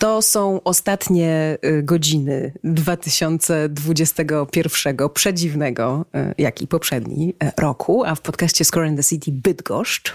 [0.00, 8.20] To są ostatnie y, godziny 2021, przedziwnego, y, jak i poprzedni y, roku, a w
[8.20, 10.14] podcaście Score in the City Bydgoszcz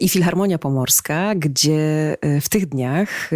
[0.00, 3.30] i Filharmonia Pomorska, gdzie w tych dniach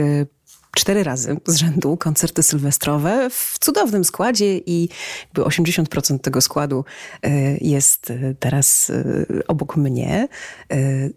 [0.75, 4.89] cztery razy z rzędu koncerty sylwestrowe w cudownym składzie i
[5.25, 6.85] jakby 80% tego składu
[7.23, 10.29] e, jest e, teraz e, obok mnie.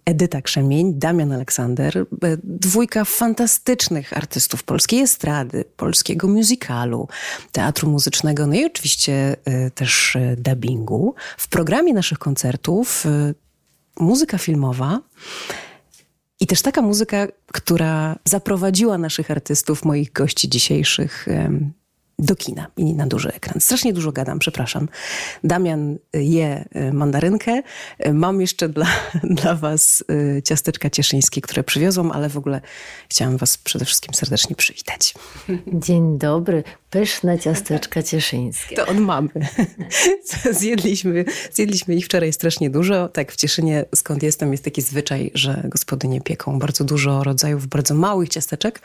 [0.05, 2.05] Edyta Krzemień, Damian Aleksander,
[2.43, 7.07] dwójka fantastycznych artystów polskiej estrady, polskiego musicalu,
[7.51, 9.35] teatru muzycznego, no i oczywiście
[9.75, 11.15] też dubbingu.
[11.37, 13.05] W programie naszych koncertów
[13.99, 14.99] muzyka filmowa,
[16.39, 21.27] i też taka muzyka, która zaprowadziła naszych artystów, moich gości dzisiejszych
[22.19, 23.61] do kina i na duży ekran.
[23.61, 24.89] Strasznie dużo gadam, przepraszam.
[25.43, 27.61] Damian je e, mandarynkę.
[27.99, 28.87] E, mam jeszcze dla,
[29.41, 30.03] dla was
[30.37, 32.61] e, ciasteczka cieszyńskie, które przywiozłam, ale w ogóle
[33.09, 35.13] chciałam was przede wszystkim serdecznie przywitać.
[35.67, 36.63] Dzień dobry.
[36.93, 38.75] Pyszne ciasteczka cieszyńskie.
[38.75, 39.29] To od mamy.
[40.59, 43.09] Zjedliśmy, zjedliśmy ich wczoraj strasznie dużo.
[43.09, 47.95] Tak, w Cieszynie, skąd jestem, jest taki zwyczaj, że gospodynie pieką bardzo dużo rodzajów bardzo
[47.95, 48.81] małych ciasteczek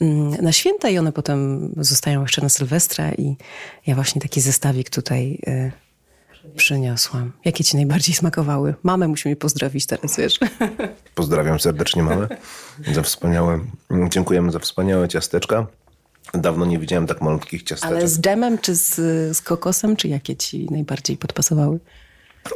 [0.00, 3.36] mm, na święta i one potem zostają jeszcze na Sylwestra i
[3.86, 5.72] ja właśnie taki zestawik tutaj y,
[6.56, 7.32] przyniosłam.
[7.44, 8.74] Jakie ci najbardziej smakowały?
[8.82, 10.38] Mamę musimy pozdrowić teraz, wiesz.
[11.14, 12.28] Pozdrawiam serdecznie mamę
[12.92, 13.60] za wspaniałe,
[14.08, 15.66] dziękujemy za wspaniałe ciasteczka.
[16.34, 17.96] Dawno nie widziałem tak malutkich ciasteczek.
[17.96, 18.94] Ale z dżemem czy z,
[19.36, 21.78] z kokosem, czy jakie ci najbardziej podpasowały?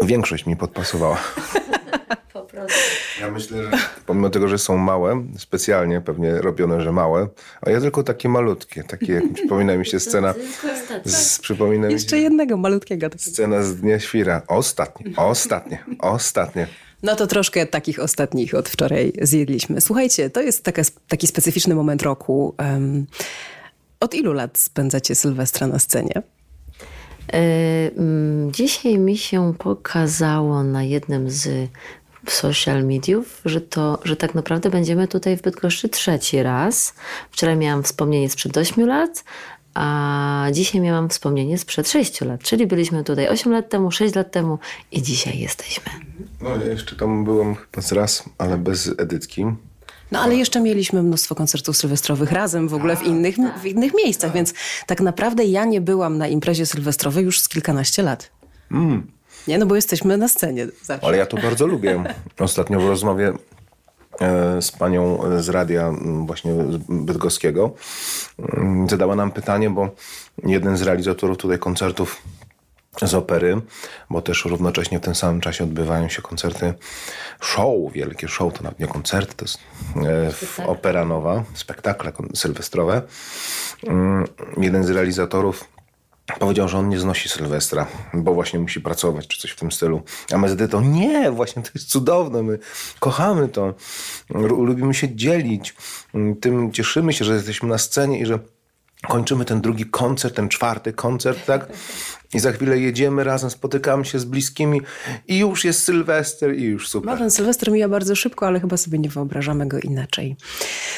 [0.02, 1.18] Większość mi podpasowała.
[2.32, 2.78] po prostu.
[3.20, 3.70] Ja myślę, że
[4.06, 7.28] pomimo tego, że są małe, specjalnie pewnie robione, że małe,
[7.60, 10.34] a ja tylko takie malutkie, takie, przypomina mi się scena,
[11.04, 13.06] z, przypomina mi Jeszcze jednego malutkiego.
[13.16, 14.42] Scena z Dnia Świra.
[14.48, 16.66] Ostatnie, ostatnie, ostatnie.
[17.02, 19.80] No to troszkę takich ostatnich od wczoraj zjedliśmy.
[19.80, 22.54] Słuchajcie, to jest taka, taki specyficzny moment roku.
[22.58, 23.06] Um,
[24.00, 26.22] od ilu lat spędzacie Sylwestra na scenie?
[27.32, 27.38] E,
[27.96, 31.70] mm, dzisiaj mi się pokazało na jednym z
[32.28, 36.94] social mediów, że, to, że tak naprawdę będziemy tutaj w Bydgoszczy trzeci raz.
[37.30, 39.24] Wczoraj miałam wspomnienie sprzed 8 lat,
[39.74, 44.32] a dzisiaj miałam wspomnienie sprzed 6 lat, czyli byliśmy tutaj 8 lat temu, 6 lat
[44.32, 44.58] temu
[44.92, 45.92] i dzisiaj jesteśmy.
[46.40, 49.44] No ja jeszcze tam byłem chyba raz, ale bez edytki.
[50.12, 54.32] No ale jeszcze mieliśmy mnóstwo koncertów sylwestrowych razem w ogóle w innych, w innych miejscach,
[54.32, 54.54] więc
[54.86, 58.30] tak naprawdę ja nie byłam na imprezie sylwestrowej już z kilkanaście lat.
[58.70, 59.06] Mm.
[59.48, 61.06] Nie, no bo jesteśmy na scenie zawsze.
[61.06, 62.04] Ale ja to bardzo lubię.
[62.38, 63.32] Ostatnio w rozmowie
[64.20, 65.92] e, z panią z radia
[66.26, 66.52] właśnie
[66.88, 67.74] bydgoskiego
[68.88, 69.90] zadała nam pytanie, bo
[70.44, 72.22] jeden z realizatorów tutaj koncertów
[73.06, 73.60] z opery,
[74.10, 76.74] bo też równocześnie w tym samym czasie odbywają się koncerty
[77.40, 79.58] show, wielkie show, to nawet nie koncerty, to jest
[80.60, 83.02] e, opera nowa, spektakle sylwestrowe.
[83.86, 84.24] Mm,
[84.56, 85.64] jeden z realizatorów
[86.38, 90.02] powiedział, że on nie znosi Sylwestra, bo właśnie musi pracować, czy coś w tym stylu.
[90.32, 92.58] A my z to nie, właśnie to jest cudowne, my
[93.00, 93.74] kochamy to,
[94.34, 95.74] lubimy się dzielić,
[96.40, 98.38] tym cieszymy się, że jesteśmy na scenie i że
[99.08, 101.66] kończymy ten drugi koncert, ten czwarty koncert, tak?
[102.34, 104.80] I za chwilę jedziemy razem, spotykamy się z bliskimi
[105.28, 107.12] i już jest Sylwester i już super.
[107.12, 110.36] No, ten Sylwester mija bardzo szybko, ale chyba sobie nie wyobrażamy go inaczej.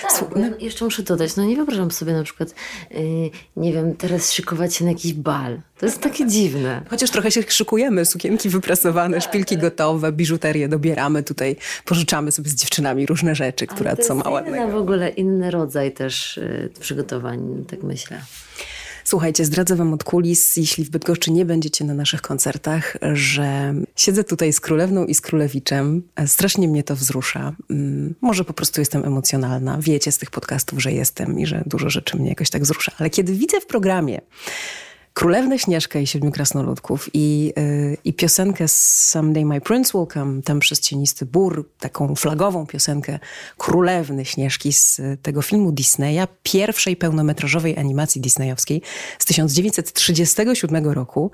[0.02, 2.54] Tak, no, jeszcze muszę dodać, no nie wyobrażam sobie na przykład,
[2.90, 3.00] yy,
[3.56, 5.60] nie wiem, teraz szykować się na jakiś bal.
[5.78, 6.82] To jest takie dziwne.
[6.90, 9.62] Chociaż trochę się szykujemy, sukienki wyprasowane, tak, szpilki tak.
[9.62, 14.68] gotowe, biżuterię dobieramy tutaj, pożyczamy sobie z dziewczynami różne rzeczy, które co ma ładnego.
[14.68, 18.20] w ogóle inny rodzaj też yy, przygotowań, tak myślę.
[19.12, 24.24] Słuchajcie, zdradzę wam od kulis, jeśli w Bydgoszczy nie będziecie na naszych koncertach, że siedzę
[24.24, 26.02] tutaj z królewną i z królewiczem.
[26.26, 27.52] Strasznie mnie to wzrusza.
[27.70, 29.78] Mm, może po prostu jestem emocjonalna.
[29.80, 32.92] Wiecie z tych podcastów, że jestem i że dużo rzeczy mnie jakoś tak wzrusza.
[32.98, 34.20] Ale kiedy widzę w programie
[35.14, 40.60] Królewnę Śnieżkę i Siedmiu Krasnoludków i, yy, i piosenkę Someday My Prince Will Come, tam
[40.60, 43.18] przez cienisty bór, taką flagową piosenkę
[43.56, 48.82] Królewny Śnieżki z tego filmu Disneya, pierwszej pełnometrażowej animacji disneyowskiej
[49.18, 51.30] z 1937 roku.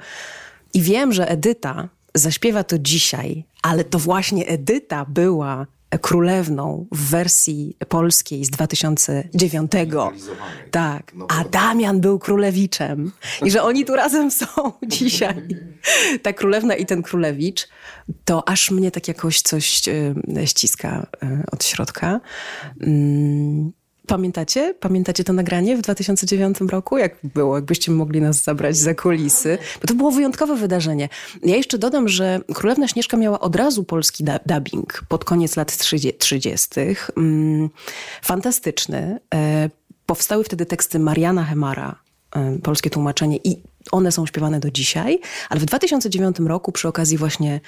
[0.75, 5.67] I wiem, że Edyta zaśpiewa to dzisiaj, ale to właśnie Edyta była
[5.97, 9.73] królewną w wersji polskiej z 2009.
[10.71, 11.13] Tak.
[11.15, 13.13] No A Damian był królewiczem.
[13.45, 14.47] I że oni tu razem są
[14.87, 15.49] dzisiaj.
[16.23, 17.69] Ta królewna i ten królewicz,
[18.25, 22.21] to aż mnie tak jakoś coś e, ściska e, od środka.
[24.09, 24.75] Pamiętacie?
[24.81, 26.99] Pamiętacie to nagranie w 2009 roku?
[26.99, 27.55] Jak było?
[27.55, 29.59] Jakbyście mogli nas zabrać za kulisy?
[29.81, 31.09] Bo to było wyjątkowe wydarzenie.
[31.43, 35.77] Ja jeszcze dodam, że Królewna Śnieżka miała od razu polski dubbing pod koniec lat
[36.19, 36.69] 30.
[37.17, 37.71] Mm,
[38.23, 39.21] fantastyczny.
[39.35, 39.71] E,
[40.07, 41.95] powstały wtedy teksty Mariana Hemara,
[42.57, 43.63] y, polskie tłumaczenie i
[43.93, 47.61] one są śpiewane do dzisiaj, ale w 2009 roku przy okazji właśnie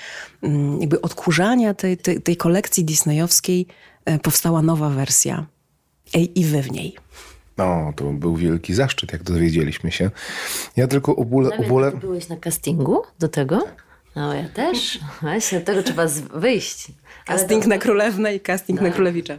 [0.43, 3.67] mm, jakby odkurzania tej, tej, tej kolekcji disneyowskiej
[4.11, 5.47] y, powstała nowa wersja.
[6.15, 6.97] Ej, i wy w niej.
[7.57, 10.11] No, to był wielki zaszczyt, jak dowiedzieliśmy się.
[10.77, 11.51] Ja tylko ubule...
[11.59, 11.93] ubule...
[11.93, 13.67] Byłeś na castingu do tego?
[14.17, 15.01] No ja też.
[15.23, 16.87] Właśnie, do tego trzeba wyjść.
[17.27, 19.39] Casting na Królewnę i casting na Królewicza.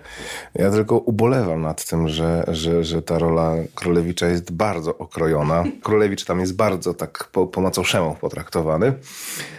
[0.56, 5.64] Ja tylko ubolewam nad tym, że, że, że ta rola Królewicza jest bardzo okrojona.
[5.84, 8.94] Królewicz tam jest bardzo tak po, po macoszemu potraktowany.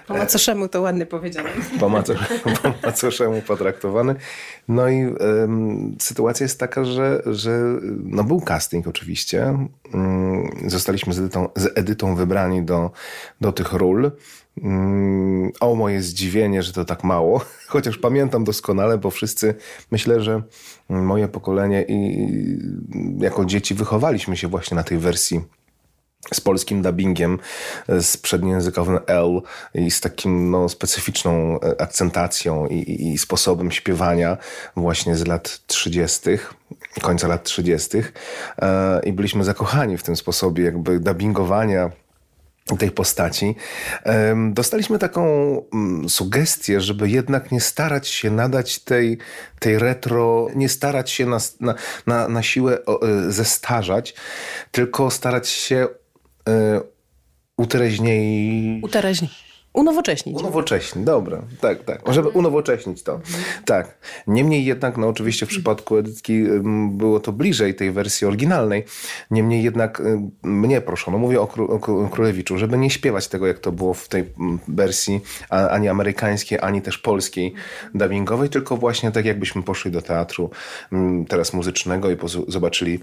[0.07, 1.51] Po macoszemu to ładnie powiedziane.
[1.81, 2.15] Po, maco,
[2.63, 4.15] po macoszemu potraktowany.
[4.69, 5.15] No i
[5.99, 7.61] sytuacja jest taka, że, że
[8.05, 9.59] no był casting oczywiście.
[9.95, 12.91] Mm, zostaliśmy z Edytą, z Edytą wybrani do,
[13.41, 14.11] do tych ról.
[14.63, 19.55] Mm, O moje zdziwienie, że to tak mało, chociaż pamiętam doskonale, bo wszyscy,
[19.91, 20.43] myślę, że
[20.89, 22.29] moje pokolenie i
[23.19, 25.41] jako dzieci wychowaliśmy się właśnie na tej wersji
[26.35, 27.39] z polskim dubbingiem,
[27.89, 29.43] z przedniejęzykowym L
[29.75, 34.37] i z takim no, specyficzną e, akcentacją i, i, sposobem śpiewania
[34.77, 36.21] właśnie z lat 30.,
[37.01, 37.99] końca lat 30.
[38.63, 41.91] E, I byliśmy zakochani w tym sposobie jakby dubbingowania
[42.79, 43.57] tej postaci.
[44.51, 45.25] Dostaliśmy taką
[45.73, 49.19] mm, sugestię, żeby jednak nie starać się nadać tej,
[49.59, 51.39] tej retro, nie starać się na,
[52.07, 54.15] na, na, siłę e, zestarzać,
[54.71, 55.89] tylko starać się
[56.49, 56.81] e,
[57.57, 58.81] utreźniej...
[58.83, 59.29] Uteraźni.
[59.73, 60.37] Unowocześnić.
[60.39, 62.01] Unowocześnić, dobra, tak, tak.
[62.11, 63.21] Żeby unowocześnić to.
[63.65, 63.99] Tak.
[64.27, 68.85] Niemniej jednak, no oczywiście w przypadku Edytki ym, było to bliżej tej wersji oryginalnej.
[69.31, 70.03] Niemniej jednak
[70.43, 73.95] mnie proszono, mówię o, Kró- o Kró- Królewiczu, żeby nie śpiewać tego, jak to było
[73.95, 74.25] w tej
[74.69, 75.21] wersji
[75.51, 77.55] ani amerykańskiej, ani też polskiej
[77.95, 80.51] dubbingowej, tylko właśnie tak jakbyśmy poszli do teatru
[81.29, 83.01] teraz muzycznego i poz- zobaczyli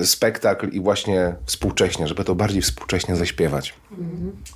[0.00, 3.74] y, spektakl i właśnie współcześnie, żeby to bardziej współcześnie zaśpiewać.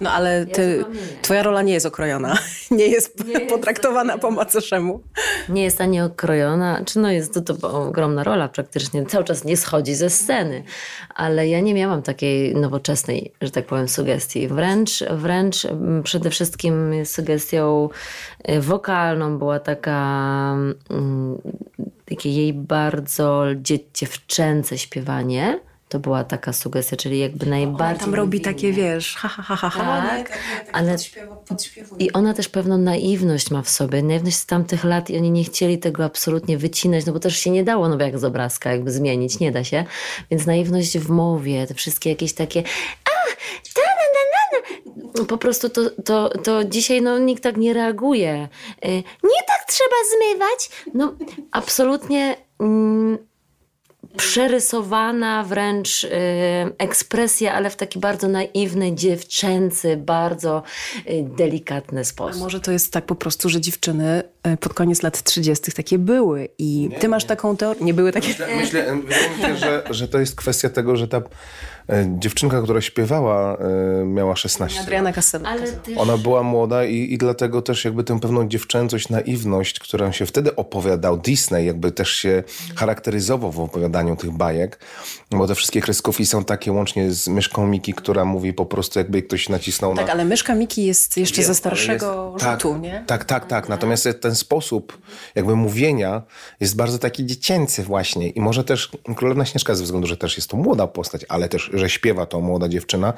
[0.00, 0.84] No ale ty,
[1.22, 2.38] twoja rola nie jest okrojona.
[2.70, 5.00] Nie jest potraktowana po macoszemu.
[5.48, 9.56] Nie jest ani okrojona, czy no jest to, to ogromna rola praktycznie, cały czas nie
[9.56, 10.62] schodzi ze sceny,
[11.14, 14.48] ale ja nie miałam takiej nowoczesnej, że tak powiem, sugestii.
[14.48, 17.88] Wręcz, wręcz mm, przede wszystkim sugestią
[18.50, 20.52] y, wokalną była taka
[20.90, 21.38] mm,
[22.04, 25.60] takie jej bardzo dzie- dziewczęce śpiewanie.
[25.88, 28.04] To była taka sugestia, czyli jakby najbardziej...
[28.04, 30.06] Tam robi takie, wiesz, ha, ha, ha, ha, ha.
[30.08, 30.38] Tak,
[30.72, 30.96] ale
[31.98, 35.44] i ona też pewną naiwność ma w sobie, naiwność z tamtych lat i oni nie
[35.44, 38.72] chcieli tego absolutnie wycinać, no bo też się nie dało, no bo jak z obrazka
[38.72, 39.84] jakby zmienić, nie da się.
[40.30, 42.62] Więc naiwność w mowie, te wszystkie jakieś takie
[43.04, 43.10] a,
[43.74, 44.58] ta, na, na, na,
[45.18, 45.24] na.
[45.24, 48.48] Po prostu to, to, to dzisiaj no, nikt tak nie reaguje.
[48.84, 48.88] Y,
[49.22, 50.70] Nie tak trzeba zmywać.
[50.94, 51.14] No
[51.52, 52.36] absolutnie...
[52.60, 53.27] Mm,
[54.16, 56.08] przerysowana wręcz y,
[56.78, 60.62] ekspresja, ale w taki bardzo naiwny, dziewczęcy, bardzo
[61.10, 62.40] y, delikatny A sposób.
[62.40, 65.72] może to jest tak po prostu, że dziewczyny e, pod koniec lat 30.
[65.72, 67.84] takie były i ty masz taką teorię.
[67.84, 68.28] Nie były takie.
[68.28, 71.22] Myślę, myślę wydaje mi się, że, że to jest kwestia tego, że ta
[72.18, 74.86] dziewczynka, która śpiewała, e, miała 16 lat.
[74.86, 75.26] Adriana też
[75.96, 80.56] Ona była młoda i, i dlatego też jakby tę pewną dziewczęcość, naiwność, którą się wtedy
[80.56, 82.42] opowiadał Disney, jakby też się
[82.76, 84.78] charakteryzował w opowiadaniu tych bajek,
[85.30, 89.22] bo te wszystkie kreskówki są takie łącznie z myszką Miki, która mówi po prostu jakby
[89.22, 90.02] ktoś nacisnął na...
[90.02, 93.04] Tak, ale myszka Miki jest jeszcze Wiem, ze starszego jest- tak, rzutu, nie?
[93.06, 93.68] Tak, tak, tak.
[93.68, 94.98] Natomiast ten sposób
[95.34, 96.22] jakby mówienia
[96.60, 98.28] jest bardzo taki dziecięcy właśnie.
[98.28, 101.70] I może też Królewna Śnieżka ze względu, że też jest to młoda postać, ale też,
[101.78, 103.12] że śpiewa to młoda dziewczyna,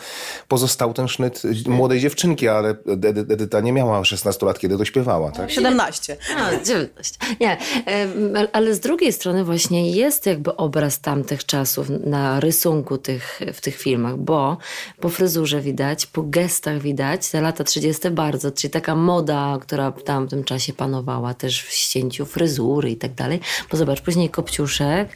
[0.49, 5.31] pozostał ten sznyt młodej dziewczynki, ale Edy- Edyta nie miała 16 lat, kiedy to śpiewała,
[5.33, 5.51] tak?
[5.51, 6.17] 17.
[6.37, 7.19] A, 19.
[7.41, 7.57] Nie,
[8.53, 13.77] ale z drugiej strony właśnie jest jakby obraz tamtych czasów na rysunku tych, w tych
[13.77, 14.57] filmach, bo
[15.01, 20.03] po fryzurze widać, po gestach widać, te lata 30 bardzo, czyli taka moda, która w
[20.03, 23.41] tamtym czasie panowała też w ścięciu fryzury i tak dalej.
[23.71, 25.09] Bo zobacz, później Kopciuszek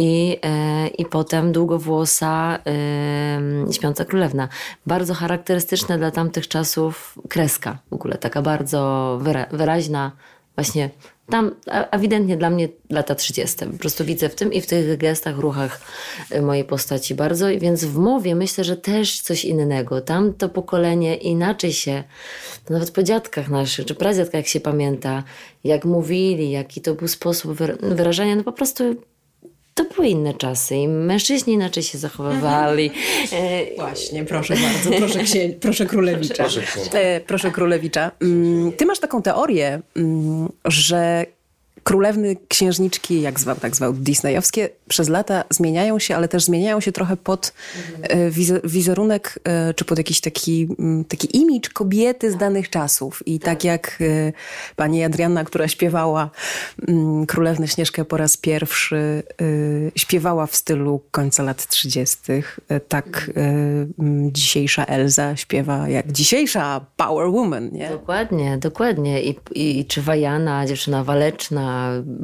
[0.00, 4.48] i, e, i potem długowłosa e, Śpiąca Królewna.
[4.86, 10.12] Bardzo charakterystyczna dla tamtych czasów kreska w ogóle, taka bardzo wyra wyraźna,
[10.54, 10.90] właśnie
[11.30, 13.66] tam a- ewidentnie dla mnie lata 30.
[13.66, 15.80] Po prostu widzę w tym i w tych gestach, ruchach
[16.30, 20.00] e, mojej postaci bardzo, więc w mowie myślę, że też coś innego.
[20.00, 22.04] Tam to pokolenie inaczej się,
[22.70, 25.22] nawet po dziadkach naszych, czy pradziadkach jak się pamięta,
[25.64, 28.84] jak mówili, jaki to był sposób wyra- wyrażania, no po prostu
[29.74, 32.90] to były inne czasy i mężczyźni inaczej się zachowywali.
[33.32, 35.48] E, Właśnie, proszę bardzo, proszę, księ...
[35.60, 36.34] proszę królewicza.
[36.34, 36.62] Proszę.
[36.92, 38.10] E, proszę królewicza.
[38.22, 41.26] Mm, Ty masz taką teorię, mm, że
[41.84, 46.92] królewny, księżniczki, jak zwał, tak zwał, disneyowskie, przez lata zmieniają się, ale też zmieniają się
[46.92, 47.52] trochę pod
[48.02, 48.30] e,
[48.64, 53.22] wizerunek, e, czy pod jakiś taki, mm, taki imidż kobiety z danych czasów.
[53.26, 54.32] I tak jak e,
[54.76, 56.30] pani Adrianna, która śpiewała
[56.88, 59.22] mm, Królewnę Śnieżkę po raz pierwszy,
[59.96, 62.16] śpiewała w stylu końca lat 30.,
[62.88, 67.88] tak mm, dzisiejsza Elza śpiewa jak dzisiejsza Power Woman, nie?
[67.88, 69.22] Dokładnie, dokładnie.
[69.22, 71.69] I, i czy Wajana, dziewczyna waleczna,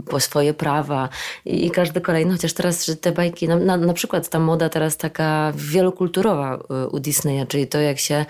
[0.09, 1.09] po swoje prawa
[1.45, 5.53] i, każdy kolejny, chociaż teraz te bajki, na, na, na, przykład ta moda teraz taka
[5.55, 8.27] wielokulturowa y, u Disneya, czyli to jak się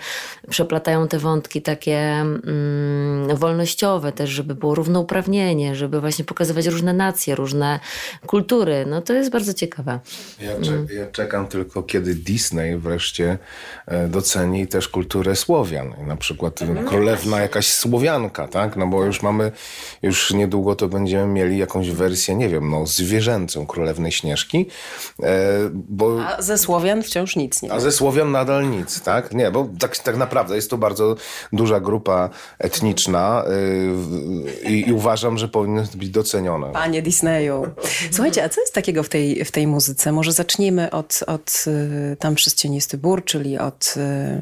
[0.49, 7.35] przeplatają te wątki takie mm, wolnościowe też, żeby było równouprawnienie, żeby właśnie pokazywać różne nacje,
[7.35, 7.79] różne
[8.25, 9.99] kultury, no to jest bardzo ciekawe.
[10.41, 13.37] Ja, cze ja czekam tylko, kiedy Disney wreszcie
[13.85, 15.93] e, doceni też kulturę Słowian.
[16.07, 16.87] Na przykład mhm.
[16.87, 18.75] królewna jakaś Słowianka, tak?
[18.75, 19.51] No bo już mamy,
[20.01, 24.65] już niedługo to będzie będziemy mieli jakąś wersję, nie wiem, no, zwierzęcą Królewnej Śnieżki.
[25.23, 26.25] E, bo...
[26.25, 29.33] A ze Słowian wciąż nic nie A ze Słowian nadal nic, tak?
[29.33, 31.15] Nie, bo tak, tak naprawdę jest to bardzo
[31.53, 33.43] duża grupa etniczna
[34.65, 36.71] e, i, i uważam, że powinny być docenione.
[36.71, 37.67] Panie Disneyu.
[38.11, 40.11] Słuchajcie, a co jest takiego w tej, w tej muzyce?
[40.11, 43.95] Może zacznijmy od, od e, Tam przez cienisty bór, czyli od,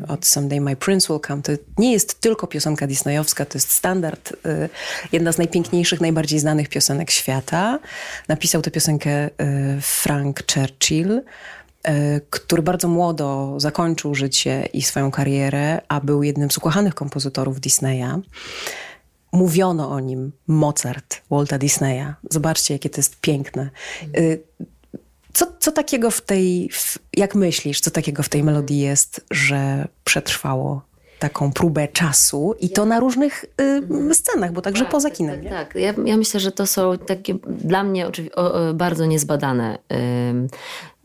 [0.08, 1.42] od Someday My Prince Will Come.
[1.42, 4.34] To nie jest tylko piosenka disneyowska, to jest standard.
[5.12, 7.80] Jedna z najpiękniejszych, najbardziej znanych znanych piosenek świata.
[8.28, 9.32] Napisał tę piosenkę y,
[9.82, 16.58] Frank Churchill, y, który bardzo młodo zakończył życie i swoją karierę, a był jednym z
[16.58, 18.22] ukochanych kompozytorów Disneya.
[19.32, 22.14] Mówiono o nim Mozart Walta Disneya.
[22.30, 23.70] Zobaczcie, jakie to jest piękne.
[24.18, 24.44] Y,
[25.34, 26.70] co, co takiego w tej,
[27.14, 30.82] jak myślisz, co takiego w tej melodii jest, że przetrwało
[31.20, 35.44] taką próbę czasu i to na różnych y, scenach, bo także tak, poza kinem.
[35.44, 35.76] Tak, tak.
[35.76, 38.42] Ja, ja, myślę, że to są takie dla mnie oczywiście
[38.74, 39.78] bardzo niezbadane.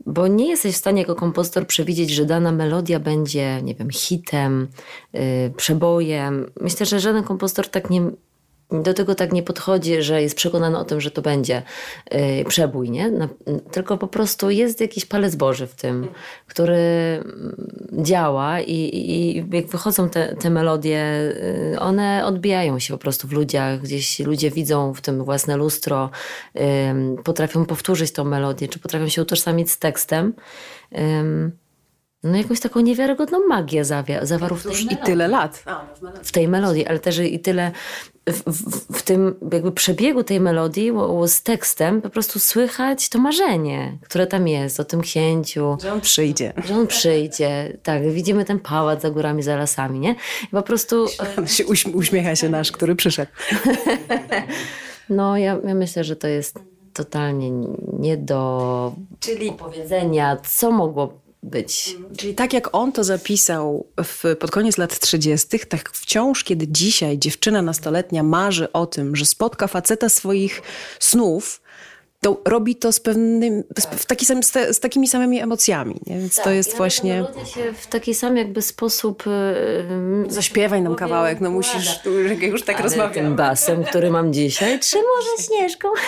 [0.05, 4.67] bo nie jesteś w stanie jako kompozytor przewidzieć, że dana melodia będzie, nie wiem, hitem,
[5.15, 6.51] y, przebojem.
[6.61, 8.01] Myślę, że żaden kompozytor tak nie,
[8.71, 11.61] do tego tak nie podchodzi, że jest przekonany o tym, że to będzie
[12.11, 13.11] yy, przebój, nie?
[13.11, 13.29] Na,
[13.71, 16.07] tylko po prostu jest jakiś palec Boży w tym,
[16.47, 17.55] który mm,
[17.91, 21.33] działa i, i jak wychodzą te, te melodie,
[21.71, 26.09] yy, one odbijają się po prostu w ludziach, gdzieś ludzie widzą w tym własne lustro,
[26.55, 26.61] yy,
[27.23, 30.33] potrafią powtórzyć tą melodię, czy potrafią się utożsamić z tekstem
[32.23, 33.85] no jakąś taką niewiarygodną magię
[34.21, 35.63] zawarł w tej I tyle lat.
[36.23, 37.71] W tej melodii, ale też i tyle
[38.29, 40.91] w, w, w, tym jakby przebiegu tej melodii
[41.25, 45.77] z tekstem po prostu słychać to marzenie, które tam jest o tym księciu.
[45.81, 46.53] Że on przyjdzie.
[46.65, 47.77] Że on przyjdzie.
[47.83, 50.15] Tak, widzimy ten pałac za górami, za lasami, nie?
[50.43, 51.07] I po prostu...
[51.45, 53.31] się uśmiecha się nasz, który przyszedł.
[55.09, 56.59] no ja, ja myślę, że to jest
[56.93, 57.51] totalnie
[57.99, 59.51] nie do Czyli...
[59.51, 61.97] powiedzenia, co mogło być.
[62.17, 67.17] Czyli tak jak on to zapisał w, pod koniec lat 30., tak wciąż, kiedy dzisiaj
[67.17, 70.61] dziewczyna nastoletnia marzy o tym, że spotka faceta swoich
[70.99, 71.60] snów,
[72.21, 75.95] to robi to z pewnym, z, taki sam, z, te, z, takimi samymi emocjami.
[76.07, 76.19] Nie?
[76.19, 77.25] Więc tak, to jest właśnie...
[77.55, 79.23] się w taki sam jakby sposób...
[79.25, 81.99] Yy, Zaśpiewaj nam kawałek, no musisz,
[82.41, 83.13] już tak rozmawiać.
[83.13, 85.87] tym basem, który mam dzisiaj, czy może śnieżką?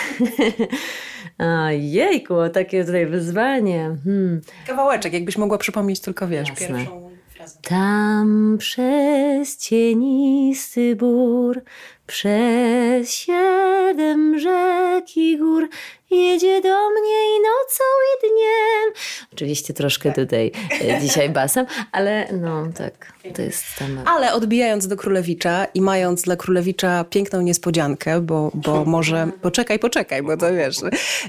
[1.98, 3.96] Jejku, takie tutaj wyzwanie.
[4.04, 4.40] Hmm.
[4.66, 6.66] Kawałeczek, jakbyś mogła przypomnieć tylko, wiesz, Jasne.
[6.66, 7.13] pierwszą.
[7.62, 11.62] Tam przez cienisty bór,
[12.06, 15.68] przez siedem rzek i gór,
[16.10, 19.04] jedzie do mnie i nocą i dniem.
[19.32, 24.08] Oczywiście troszkę tutaj e, dzisiaj basem, ale no tak, to jest temat.
[24.08, 30.22] Ale odbijając do Królewicza i mając dla Królewicza piękną niespodziankę, bo, bo może poczekaj, poczekaj,
[30.22, 30.76] bo to wiesz,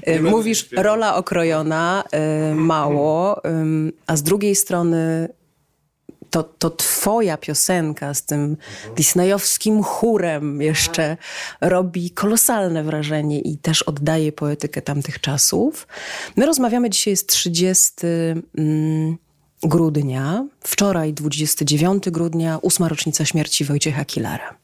[0.02, 3.42] e, mówisz rola okrojona, e, mało,
[4.06, 5.28] a z drugiej strony
[6.30, 8.56] to, to twoja piosenka z tym
[8.96, 11.16] disneyowskim chórem jeszcze
[11.60, 15.86] robi kolosalne wrażenie i też oddaje poetykę tamtych czasów.
[16.36, 17.92] My rozmawiamy dzisiaj jest 30
[18.58, 19.16] mm,
[19.62, 24.54] grudnia, wczoraj 29 grudnia, ósma rocznica śmierci Wojciecha Kilara.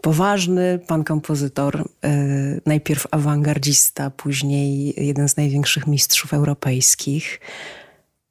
[0.00, 7.40] Poważny pan kompozytor, y, najpierw awangardzista, później jeden z największych mistrzów europejskich.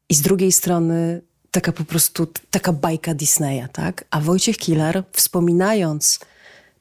[0.09, 4.05] I z drugiej strony taka po prostu, taka bajka Disneya, tak?
[4.11, 6.19] A Wojciech Kilar, wspominając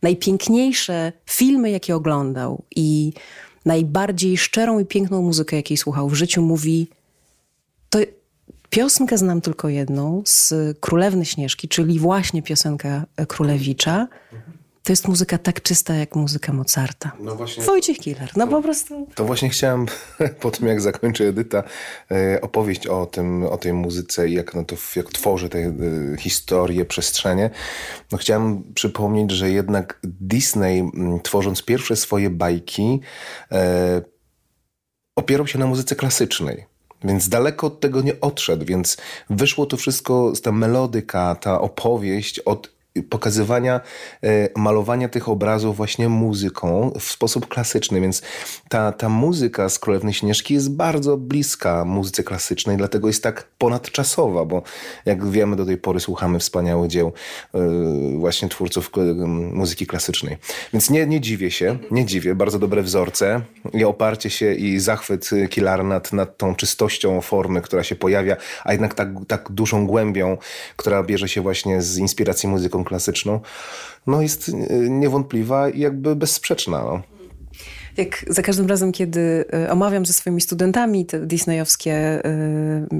[0.03, 3.13] najpiękniejsze filmy, jakie oglądał i
[3.65, 6.89] najbardziej szczerą i piękną muzykę, jakiej słuchał w życiu, mówi
[7.91, 7.99] to
[8.71, 14.09] piosenkę znam tylko jedną z Królewny Śnieżki, czyli właśnie piosenka Królewicza.
[14.89, 17.13] To jest muzyka tak czysta jak muzyka Mozarta.
[17.21, 17.65] No właśnie.
[17.65, 19.07] Wojciech Killer, no po prostu.
[19.15, 19.87] To właśnie chciałem
[20.41, 21.63] po tym, jak zakończy Edyta,
[22.11, 25.73] e, opowieść o, tym, o tej muzyce i jak, no to, jak tworzy te e,
[26.19, 27.51] historie, przestrzenie.
[28.13, 33.01] No chciałem przypomnieć, że jednak Disney, m, tworząc pierwsze swoje bajki,
[33.53, 34.03] e,
[35.17, 36.67] opierał się na muzyce klasycznej.
[37.05, 38.97] Więc daleko od tego nie odszedł, więc
[39.31, 43.81] wyszło to wszystko, ta melodyka, ta opowieść od pokazywania,
[44.23, 48.23] e, malowania tych obrazów właśnie muzyką w sposób klasyczny, więc
[48.69, 54.45] ta, ta muzyka z Królewnej Śnieżki jest bardzo bliska muzyce klasycznej, dlatego jest tak ponadczasowa,
[54.45, 54.63] bo
[55.05, 57.13] jak wiemy do tej pory słuchamy wspaniałych dzieł
[57.55, 57.59] e,
[58.19, 58.91] właśnie twórców
[59.53, 60.37] muzyki klasycznej.
[60.73, 63.41] Więc nie, nie dziwię się, nie dziwię, bardzo dobre wzorce
[63.73, 68.73] i oparcie się i zachwyt Kilar nad, nad tą czystością formy, która się pojawia, a
[68.73, 70.37] jednak tak, tak dużą głębią,
[70.77, 73.41] która bierze się właśnie z inspiracji muzyką klasyczną,
[74.07, 74.53] no jest
[74.89, 76.79] niewątpliwa i jakby bezsprzeczna.
[76.79, 77.03] No.
[77.99, 82.23] Jak za każdym razem, kiedy e, omawiam ze swoimi studentami te disneyowskie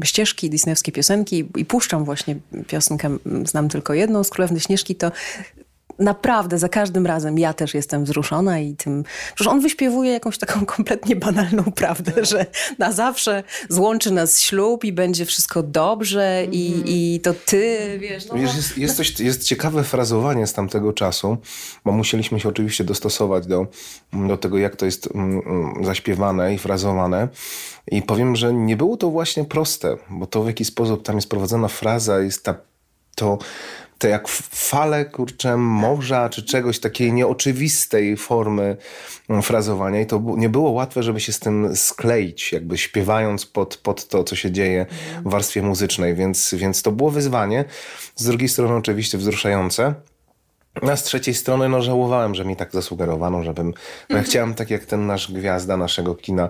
[0.03, 5.13] y, ścieżki, disneyowskie piosenki i puszczam właśnie piosenkę, znam tylko jedną z Królewnej Śnieżki, to
[5.99, 10.67] naprawdę za każdym razem ja też jestem wzruszona i tym, przecież on wyśpiewuje jakąś taką
[10.77, 12.25] kompletnie banalną prawdę, no.
[12.25, 12.47] że
[12.79, 16.87] na zawsze złączy nas ślub i będzie wszystko dobrze i, mm.
[16.87, 18.27] i to ty, wiesz.
[18.27, 21.37] No, wiesz jest, jest, coś, jest ciekawe frazowanie z tamtego czasu,
[21.85, 23.67] bo musieliśmy się oczywiście dostosować do,
[24.13, 27.29] do tego, jak to jest mm, mm, zaśpiewane i frazowane.
[27.91, 31.29] I powiem, że nie było to właśnie proste, bo to w jaki sposób tam jest
[31.29, 32.55] prowadzona fraza, jest ta,
[33.15, 33.39] to
[33.99, 38.77] te jak fale, kurczę, morza, czy czegoś takiej nieoczywistej formy
[39.29, 43.77] mm, frazowania i to nie było łatwe, żeby się z tym skleić, jakby śpiewając pod,
[43.77, 44.87] pod to, co się dzieje
[45.25, 47.65] w warstwie muzycznej, więc, więc to było wyzwanie.
[48.17, 49.95] Z drugiej strony oczywiście wzruszające.
[50.83, 53.67] A z trzeciej strony no, żałowałem, że mi tak zasugerowano, żebym.
[53.67, 53.75] No,
[54.09, 54.25] ja mhm.
[54.25, 56.49] chciałem tak jak ten nasz gwiazda naszego kina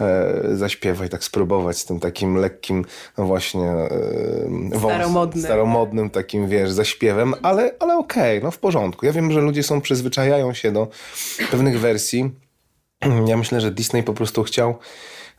[0.00, 2.84] e, zaśpiewać, tak spróbować z tym takim lekkim,
[3.18, 5.44] no właśnie e, staromodnym.
[5.44, 9.06] staromodnym takim, wiesz, zaśpiewem, ale, ale okej, okay, no w porządku.
[9.06, 10.88] Ja wiem, że ludzie są, przyzwyczajają się do
[11.50, 12.30] pewnych wersji.
[13.26, 14.78] Ja myślę, że Disney po prostu chciał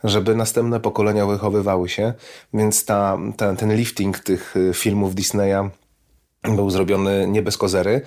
[0.04, 2.12] żeby następne pokolenia wychowywały się,
[2.54, 5.70] więc ta, ta, ten lifting tych e, filmów Disneya
[6.44, 8.00] był zrobiony nie bez kozery.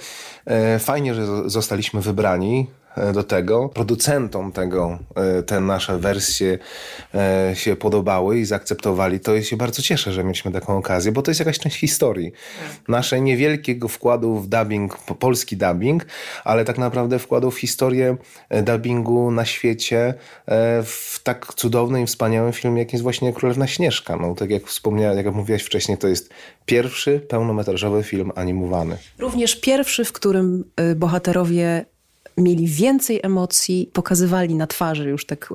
[0.45, 2.67] E, fajnie, że zostaliśmy wybrani
[3.13, 3.69] do tego.
[3.69, 6.57] Producentom tego e, te nasze wersje
[7.53, 9.19] się podobały i zaakceptowali.
[9.19, 12.31] To się bardzo cieszę, że mieliśmy taką okazję, bo to jest jakaś część historii.
[12.87, 16.05] Nasze niewielkiego wkładu w dubbing, polski dubbing,
[16.43, 18.17] ale tak naprawdę wkładu w historię
[18.63, 20.13] dubbingu na świecie
[20.83, 24.15] w tak cudownym i wspaniałym filmie, jakim jest właśnie Królewna Śnieżka.
[24.15, 26.29] No, tak jak wspomniałem, jak mówiłaś wcześniej, to jest
[26.65, 28.97] pierwszy pełnometrażowy film animowany.
[29.19, 31.85] Również pierwszy, w którym y, bohaterowie
[32.37, 35.53] mieli więcej emocji, pokazywali na twarzy już tak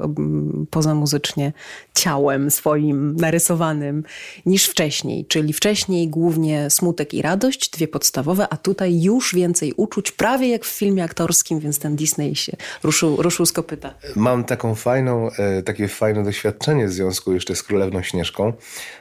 [0.70, 1.52] pozamuzycznie
[1.94, 4.04] ciałem swoim narysowanym
[4.46, 5.26] niż wcześniej.
[5.26, 10.64] Czyli wcześniej głównie smutek i radość, dwie podstawowe, a tutaj już więcej uczuć, prawie jak
[10.64, 13.94] w filmie aktorskim, więc ten Disney się ruszył, ruszył z kopyta.
[14.16, 18.52] Mam taką fajną, e, takie fajne doświadczenie w związku jeszcze z Królewną Śnieżką,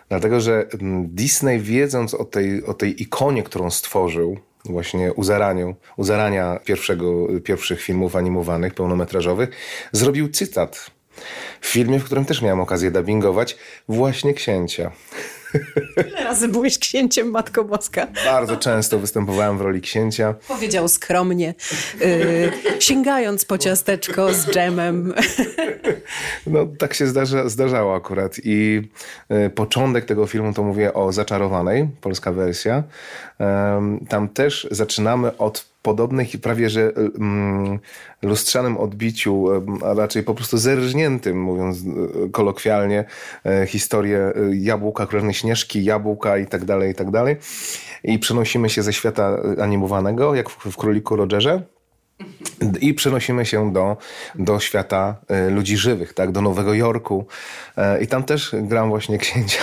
[0.10, 0.67] dlatego że
[1.06, 7.28] Disney wiedząc o tej, o tej ikonie, którą stworzył, właśnie u, zaraniu, u zarania pierwszego,
[7.43, 9.50] pierwszych filmów animowanych, pełnometrażowych,
[9.91, 10.91] zrobił cytat
[11.62, 14.91] w filmie, w którym też miałem okazję dubbingować, właśnie księcia.
[16.08, 18.08] Ile razy byłeś księciem, Matko Boska?
[18.26, 20.36] Bardzo często występowałem w roli księcia.
[20.48, 21.54] Powiedział skromnie,
[22.00, 25.14] yy, sięgając po ciasteczko z dżemem.
[26.48, 28.82] No tak się zdarza, zdarzało akurat i
[29.46, 32.84] y, początek tego filmu to mówię o Zaczarowanej, polska wersja.
[34.04, 37.80] Y, tam też zaczynamy od podobnych i prawie że mm,
[38.22, 39.48] lustrzanym odbiciu,
[39.86, 43.06] a raczej po prostu zerżniętym, mówiąc e, kolokwialnie,
[43.67, 47.38] historię jabłka, królewnej śnieżki, jabłka i tak dalej, i tak dalej.
[48.04, 51.62] I przenosimy się ze świata animowanego, jak w, w Króliku Rogerze,
[52.82, 53.98] i przenosimy się do,
[54.36, 56.32] do świata e, ludzi żywych, tak?
[56.32, 57.26] do Nowego Jorku.
[57.78, 59.62] E, I tam też gram właśnie księcia.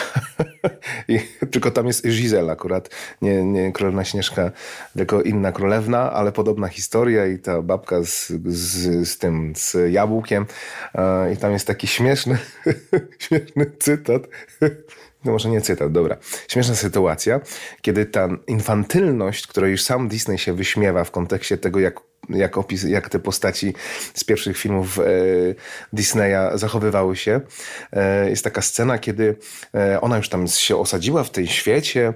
[1.08, 2.90] I, tylko tam jest Gisela akurat,
[3.22, 4.50] nie, nie królewna Śnieżka,
[4.96, 10.46] tylko inna królewna, ale podobna historia i ta babka z, z, z tym, z jabłkiem.
[10.94, 12.38] E, I tam jest taki śmieszny,
[13.18, 14.22] śmieszny cytat.
[15.24, 16.16] No może nie cytat, dobra.
[16.48, 17.40] Śmieszna sytuacja,
[17.82, 22.82] kiedy ta infantylność, której już sam Disney się wyśmiewa w kontekście tego, jak jak, opis,
[22.82, 23.74] jak te postaci
[24.14, 25.02] z pierwszych filmów e,
[25.92, 27.40] Disneya zachowywały się.
[27.92, 29.36] E, jest taka scena, kiedy
[29.74, 32.12] e, ona już tam się osadziła w tej świecie,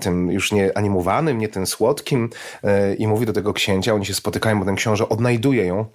[0.00, 2.30] tym już nie animowanym, nie tym słodkim
[2.98, 5.86] i mówi do tego księcia, oni się spotykają, bo ten książę odnajduje ją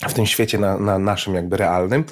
[0.00, 2.04] w tym świecie na, na naszym jakby realnym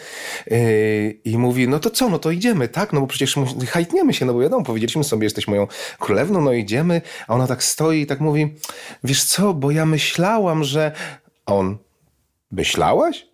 [0.46, 3.34] yy, i mówi, no to co, no to idziemy, tak, no bo przecież
[3.68, 5.66] hajtniemy się, no bo wiadomo, powiedzieliśmy sobie, jesteś moją
[5.98, 8.54] królewną, no idziemy, a ona tak stoi i tak mówi,
[9.04, 10.92] wiesz co, bo ja myślałam, że...
[11.46, 11.78] On,
[12.50, 13.26] myślałaś?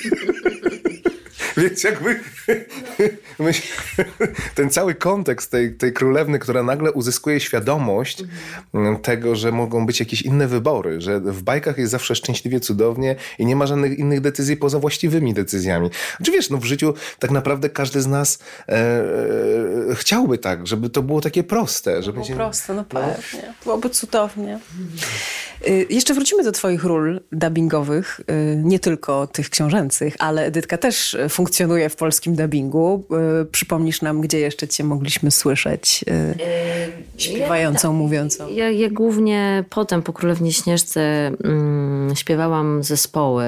[1.56, 2.20] Więc jakby
[4.54, 8.22] ten cały kontekst tej, tej królewny, która nagle uzyskuje świadomość
[8.74, 8.96] mhm.
[8.98, 13.46] tego, że mogą być jakieś inne wybory, że w bajkach jest zawsze szczęśliwie, cudownie i
[13.46, 15.90] nie ma żadnych innych decyzji poza właściwymi decyzjami.
[16.24, 20.90] Czy wiesz, no w życiu tak naprawdę każdy z nas e, e, chciałby tak, żeby
[20.90, 22.02] to było takie proste.
[22.02, 23.54] Żeby było proste, no pewnie.
[23.64, 24.58] Byłoby cudownie.
[25.68, 31.16] Y, jeszcze wrócimy do twoich ról dubbingowych, y, nie tylko tych książęcych, ale Edytka też
[31.28, 33.04] funkcjonuje w polskim dubbingu.
[33.42, 36.04] Y, przypomnisz nam, gdzie jeszcze cię mogliśmy słyszeć
[37.16, 38.48] śpiewającą, ja, mówiącą?
[38.48, 41.00] Ja, ja, głównie potem po Królewnie Śnieżce
[41.44, 43.44] mm, śpiewałam zespoły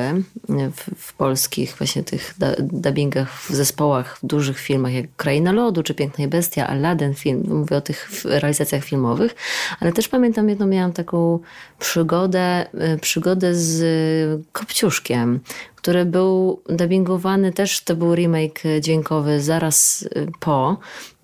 [0.49, 5.95] w, w, polskich właśnie tych dubbingach, w zespołach, w dużych filmach jak Kraina Lodu czy
[5.95, 7.45] Piękna i Bestia, Aladdin film.
[7.49, 9.35] Mówię o tych realizacjach filmowych,
[9.81, 11.39] ale też pamiętam jedną miałam taką
[11.79, 15.41] przygodę, y, przygodę z Kopciuszkiem,
[15.83, 20.77] który był dubbingowany też, to był remake dźwiękowy zaraz y, po,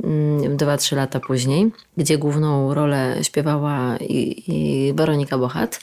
[0.05, 5.81] mm, dwa, trzy lata później, gdzie główną rolę śpiewała i, i Weronika Bochat,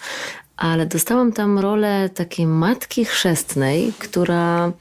[0.57, 4.71] ale dostałam tam rolę takiej matki chrzestnej, która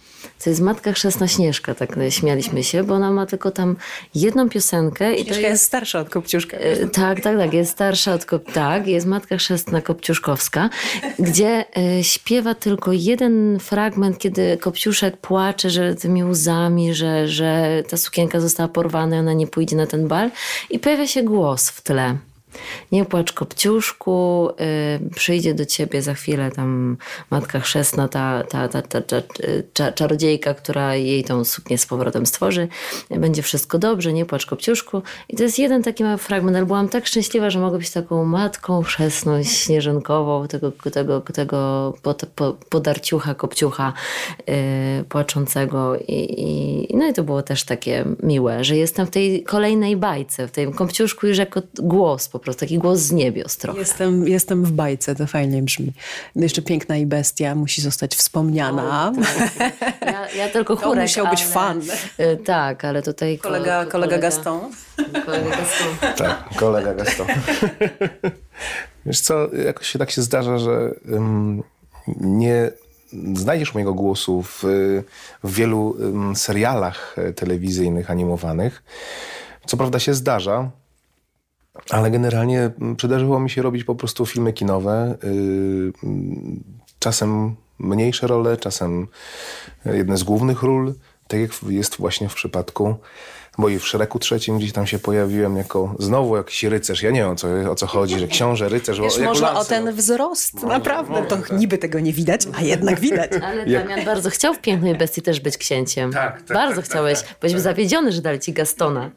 [0.44, 3.76] to jest Matka Chrzestna Śnieżka, tak śmialiśmy się, bo ona ma tylko tam
[4.14, 5.14] jedną piosenkę.
[5.14, 6.56] I to jest, jest starsza od Kopciuszka.
[6.56, 8.52] E, tak, tak, tak, jest starsza od Kop...
[8.52, 10.70] Tak, jest Matka Chrzestna Kopciuszkowska,
[11.18, 17.96] gdzie e, śpiewa tylko jeden fragment, kiedy Kopciuszek płacze, że tymi łzami, że, że ta
[17.96, 20.30] sukienka została porwana i ona nie pójdzie na ten bal
[20.70, 22.16] i pojawia się głos w tle.
[22.92, 24.48] Nie płacz kopciuszku,
[25.06, 26.96] y, przyjdzie do ciebie za chwilę tam
[27.30, 28.82] matka chrzestna, ta, ta, ta,
[29.72, 32.68] ta, czarodziejka, która jej tą suknię z powrotem stworzy.
[33.10, 35.02] Będzie wszystko dobrze, nie płacz kopciuszku.
[35.28, 38.24] I to jest jeden taki mały fragment, ale byłam tak szczęśliwa, że mogę być taką
[38.24, 42.22] matką chrzestną, śnieżynkową, tego, tego, tego pod,
[42.68, 43.92] podarciucha, kopciucha
[44.46, 44.54] yy,
[45.08, 45.96] płaczącego.
[46.08, 50.50] I, no i to było też takie miłe, że jestem w tej kolejnej bajce, w
[50.50, 53.78] tym kopciuszku już jako głos po prostu taki głos z niebios trochę.
[53.78, 55.92] Jestem, jestem w bajce, to fajnie brzmi.
[56.36, 59.12] Jeszcze Piękna i Bestia musi zostać wspomniana.
[59.18, 59.22] O,
[59.58, 59.80] tak.
[60.00, 61.82] ja, ja, tylko chórek, To musiał ale, być fan.
[62.20, 63.38] Y, tak, ale tutaj...
[63.38, 64.60] Kolega, kolega, kolega Gaston.
[65.26, 66.16] Kolega Gaston.
[66.16, 67.26] Tak, kolega Gaston.
[69.06, 71.62] Wiesz co, jakoś się tak się zdarza, że um,
[72.20, 72.70] nie
[73.34, 74.62] znajdziesz mojego głosu w,
[75.44, 78.82] w wielu um, serialach telewizyjnych, animowanych.
[79.66, 80.70] Co prawda się zdarza,
[81.90, 85.18] ale generalnie mm, przydarzyło mi się robić po prostu filmy kinowe.
[85.24, 85.92] Y,
[86.98, 89.06] czasem mniejsze role, czasem
[89.84, 90.94] jedne z głównych ról,
[91.28, 92.94] tak jak jest właśnie w przypadku
[93.58, 97.02] bo i w Szreku trzecim gdzieś tam się pojawiłem jako znowu jakiś rycerz.
[97.02, 99.00] Ja nie wiem o co, o co chodzi, że książę, rycerz.
[99.00, 101.12] Wiesz, można o ten wzrost, no, naprawdę.
[101.12, 103.30] No, to no, niby tego nie widać, a jednak widać.
[103.42, 106.12] Ale Damian bardzo chciał w Pięknej Bestii też być księciem.
[106.12, 107.22] Tak, tak Bardzo tak, tak chciałeś.
[107.22, 107.62] Tak, Byłeś tak.
[107.62, 109.10] zawiedziony, że dali ci Gastona.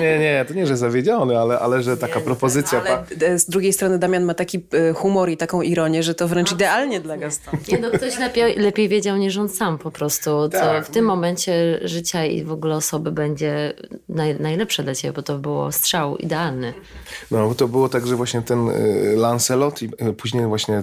[0.00, 2.82] Nie, nie, to nie, że zawiedziony, ale, ale że taka nie, propozycja.
[2.82, 6.52] Ale z drugiej strony Damian ma taki e, humor i taką ironię, że to wręcz
[6.52, 7.58] idealnie dla Gastona.
[7.72, 10.86] Nie, no ktoś lepiej, lepiej wiedział niż on sam po prostu, co tak.
[10.86, 13.53] w tym momencie życia i w ogóle osoby będzie
[14.08, 16.74] naj, najlepsze dla ciebie, bo to było strzał idealny.
[17.30, 20.82] No, bo to było tak, że właśnie ten y, Lancelot i y, później właśnie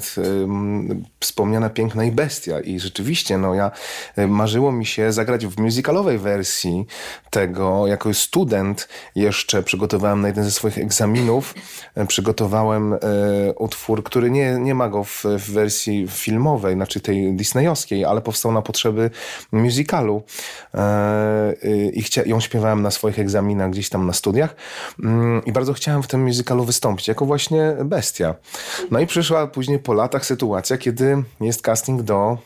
[1.19, 2.59] wspomniana Piękna i Bestia.
[2.59, 3.71] I rzeczywiście, no ja
[4.17, 6.85] y, marzyło mi się zagrać w musicalowej wersji
[7.29, 7.87] tego.
[7.87, 11.55] Jako student jeszcze przygotowałem na jeden ze swoich egzaminów,
[12.07, 12.95] przygotowałem
[13.57, 18.51] utwór, który nie, nie ma go w, w wersji filmowej, znaczy tej disneyowskiej, ale powstał
[18.51, 19.09] na potrzeby
[19.51, 20.23] musicalu.
[20.73, 21.53] E,
[21.93, 24.55] I chcia, ją śpiewałem na swoich egzaminach gdzieś tam na studiach
[25.03, 28.35] mm, i bardzo chciałem w tym musicalu wystąpić, jako właśnie bestia.
[28.91, 32.37] No i przyszła później po latach sytuacja, kiedy jest casting do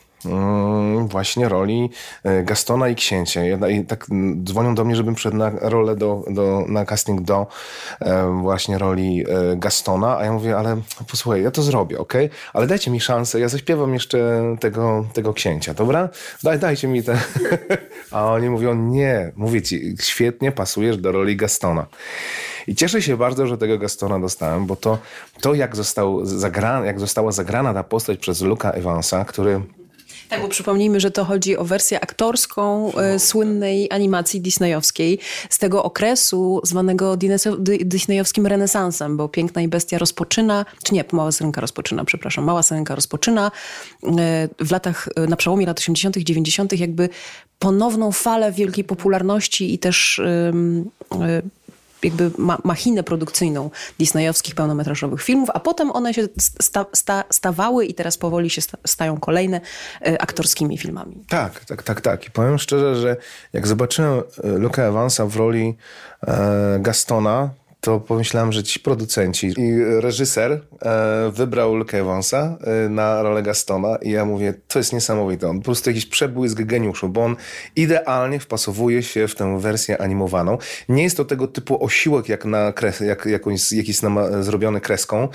[1.07, 1.89] właśnie roli
[2.23, 3.41] e, Gastona i księcia.
[3.69, 4.07] I tak
[4.43, 7.47] dzwonią do mnie, żebym przed na rolę do, do, na casting do
[7.99, 12.13] e, właśnie roli e, Gastona, a ja mówię, ale posłuchaj, ja to zrobię, ok?
[12.53, 16.09] Ale dajcie mi szansę, ja zaśpiewam jeszcze tego, tego księcia, dobra?
[16.43, 17.17] Daj, dajcie mi te...
[18.11, 21.85] a oni mówią, nie, mówię ci, świetnie pasujesz do roli Gastona.
[22.67, 24.97] I cieszę się bardzo, że tego Gastona dostałem, bo to,
[25.41, 29.61] to jak, został zagrana, jak została zagrana ta postać przez Luka Evansa, który
[30.29, 35.19] tak, bo przypomnijmy, że to chodzi o wersję aktorską e, słynnej animacji disneyowskiej.
[35.49, 37.17] Z tego okresu zwanego
[37.85, 42.95] disneyowskim renesansem, bo Piękna i Bestia rozpoczyna, czy nie, Mała Syrenka rozpoczyna, przepraszam, Mała Syrenka
[42.95, 43.51] rozpoczyna
[44.03, 47.09] e, w latach, e, na przełomie lat 80 90 jakby
[47.59, 50.21] ponowną falę wielkiej popularności i też
[52.05, 57.93] jakby ma, machinę produkcyjną disneyowskich pełnometrażowych filmów, a potem one się sta, sta, stawały i
[57.93, 59.61] teraz powoli się sta, stają kolejne
[60.01, 61.15] e, aktorskimi filmami.
[61.29, 62.27] Tak, tak, tak, tak.
[62.27, 63.17] I powiem szczerze, że
[63.53, 65.77] jak zobaczyłem e, Luka Evansa w roli
[66.27, 67.49] e, Gastona,
[67.85, 73.97] to pomyślałem, że ci producenci i reżyser e, wybrał Luke Evansa e, na rolę Gastona
[74.01, 75.49] i ja mówię, to jest niesamowite.
[75.49, 77.35] On po prostu jakiś przebłysk geniuszu, bo on
[77.75, 80.57] idealnie wpasowuje się w tę wersję animowaną.
[80.89, 83.25] Nie jest to tego typu osiłek jak na kres, jak,
[83.71, 83.99] jakiś
[84.39, 85.27] zrobiony kreską,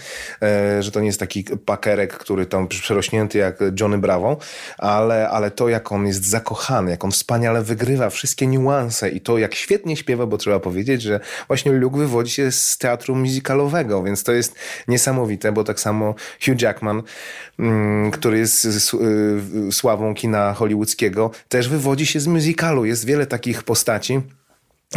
[0.42, 4.36] e, że to nie jest taki pakerek, który tam przerośnięty jak Johnny Bravo,
[4.78, 9.38] ale, ale to jak on jest zakochany, jak on wspaniale wygrywa wszystkie niuanse i to
[9.38, 14.02] jak świetnie śpiewa, bo trzeba powiedzieć, że właśnie Luke wywodzi się się z teatru musicalowego,
[14.02, 14.54] więc to jest
[14.88, 16.14] niesamowite, bo tak samo
[16.46, 17.02] Hugh Jackman,
[17.58, 22.84] mm, który jest y, sławą kina hollywoodzkiego, też wywodzi się z musicalu.
[22.84, 24.20] Jest wiele takich postaci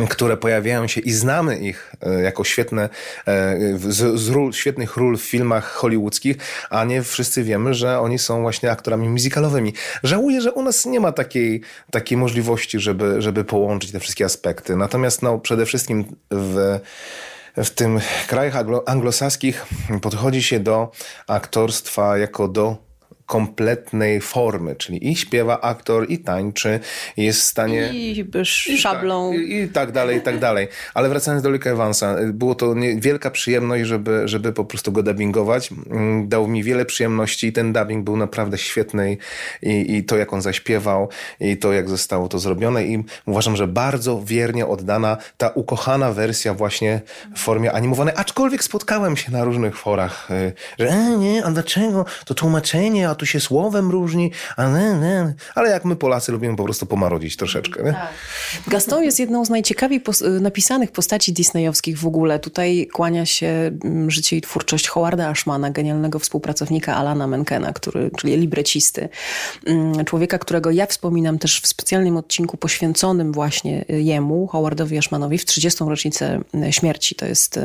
[0.09, 2.89] które pojawiają się i znamy ich e, jako świetne,
[3.27, 6.37] e, z, z ról, świetnych ról w filmach hollywoodzkich,
[6.69, 9.73] a nie wszyscy wiemy, że oni są właśnie aktorami musicalowymi.
[10.03, 14.75] Żałuję, że u nas nie ma takiej, takiej możliwości, żeby, żeby połączyć te wszystkie aspekty.
[14.75, 16.79] Natomiast no, przede wszystkim w
[17.57, 19.65] w tym krajach anglosaskich
[20.01, 20.91] podchodzi się do
[21.27, 22.77] aktorstwa jako do
[23.33, 26.79] kompletnej formy, czyli i śpiewa aktor, i tańczy,
[27.17, 27.89] i jest w stanie...
[28.67, 29.33] I szablą.
[29.33, 30.67] I tak, i, i tak dalej, i tak dalej.
[30.93, 35.03] Ale wracając do Luka Evansa, było to nie, wielka przyjemność, żeby, żeby po prostu go
[35.03, 35.69] dubbingować.
[35.71, 39.17] Mm, dał mi wiele przyjemności i ten dubbing był naprawdę świetny
[39.61, 43.67] i, i to, jak on zaśpiewał, i to, jak zostało to zrobione i uważam, że
[43.67, 47.01] bardzo wiernie oddana ta ukochana wersja właśnie
[47.35, 52.05] w formie animowanej, aczkolwiek spotkałem się na różnych forach, y, że e, nie, a dlaczego?
[52.25, 55.33] To tłumaczenie, a tu się słowem różni, a ne, ne.
[55.55, 57.83] ale jak my Polacy lubimy po prostu pomarodzić troszeczkę.
[57.83, 57.93] Nie?
[57.93, 58.09] Tak.
[58.67, 62.39] Gaston jest jedną z najciekawiej pos napisanych postaci disneyowskich w ogóle.
[62.39, 63.47] Tutaj kłania się
[63.83, 69.09] mm, życie i twórczość Howarda Ashmana, genialnego współpracownika Alana Menkena, który, czyli librecisty.
[69.65, 75.45] Mm, człowieka, którego ja wspominam też w specjalnym odcinku poświęconym właśnie jemu, Howardowi Ashmanowi, w
[75.45, 75.83] 30.
[75.83, 77.15] rocznicę mm, śmierci.
[77.15, 77.59] To jest,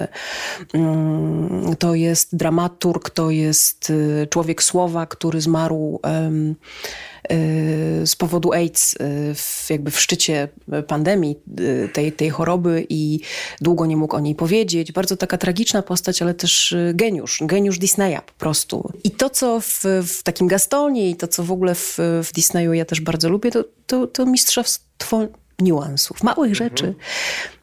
[1.78, 6.00] to jest dramaturg, to jest y, człowiek słowa, który który zmarł
[7.32, 8.96] y, z powodu AIDS y,
[9.34, 10.48] w, jakby w szczycie
[10.86, 13.20] pandemii y, tej, tej choroby i
[13.60, 14.92] długo nie mógł o niej powiedzieć.
[14.92, 18.92] Bardzo taka tragiczna postać, ale też geniusz, geniusz Disneya po prostu.
[19.04, 22.72] I to, co w, w takim Gastonie i to, co w ogóle w, w Disneyu
[22.72, 25.26] ja też bardzo lubię, to, to, to mistrzostwo
[25.58, 26.70] niuansów, małych mhm.
[26.70, 26.94] rzeczy.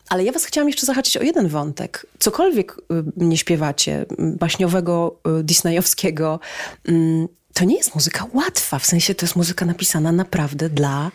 [0.09, 2.05] Ale ja was chciałam jeszcze zahaczyć o jeden wątek.
[2.19, 2.77] Cokolwiek
[3.17, 6.39] nie śpiewacie, baśniowego, disneyowskiego,
[6.87, 11.11] mm, to nie jest muzyka łatwa, w sensie to jest muzyka napisana naprawdę dla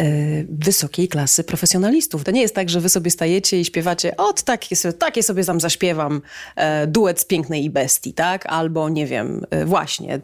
[0.00, 2.24] E, wysokiej klasy profesjonalistów.
[2.24, 5.44] To nie jest tak, że wy sobie stajecie i śpiewacie, od takie sobie, takie sobie
[5.44, 6.22] tam zaśpiewam
[6.56, 8.46] e, duet z Pięknej i Bestii, tak?
[8.46, 10.20] Albo, nie wiem, e, właśnie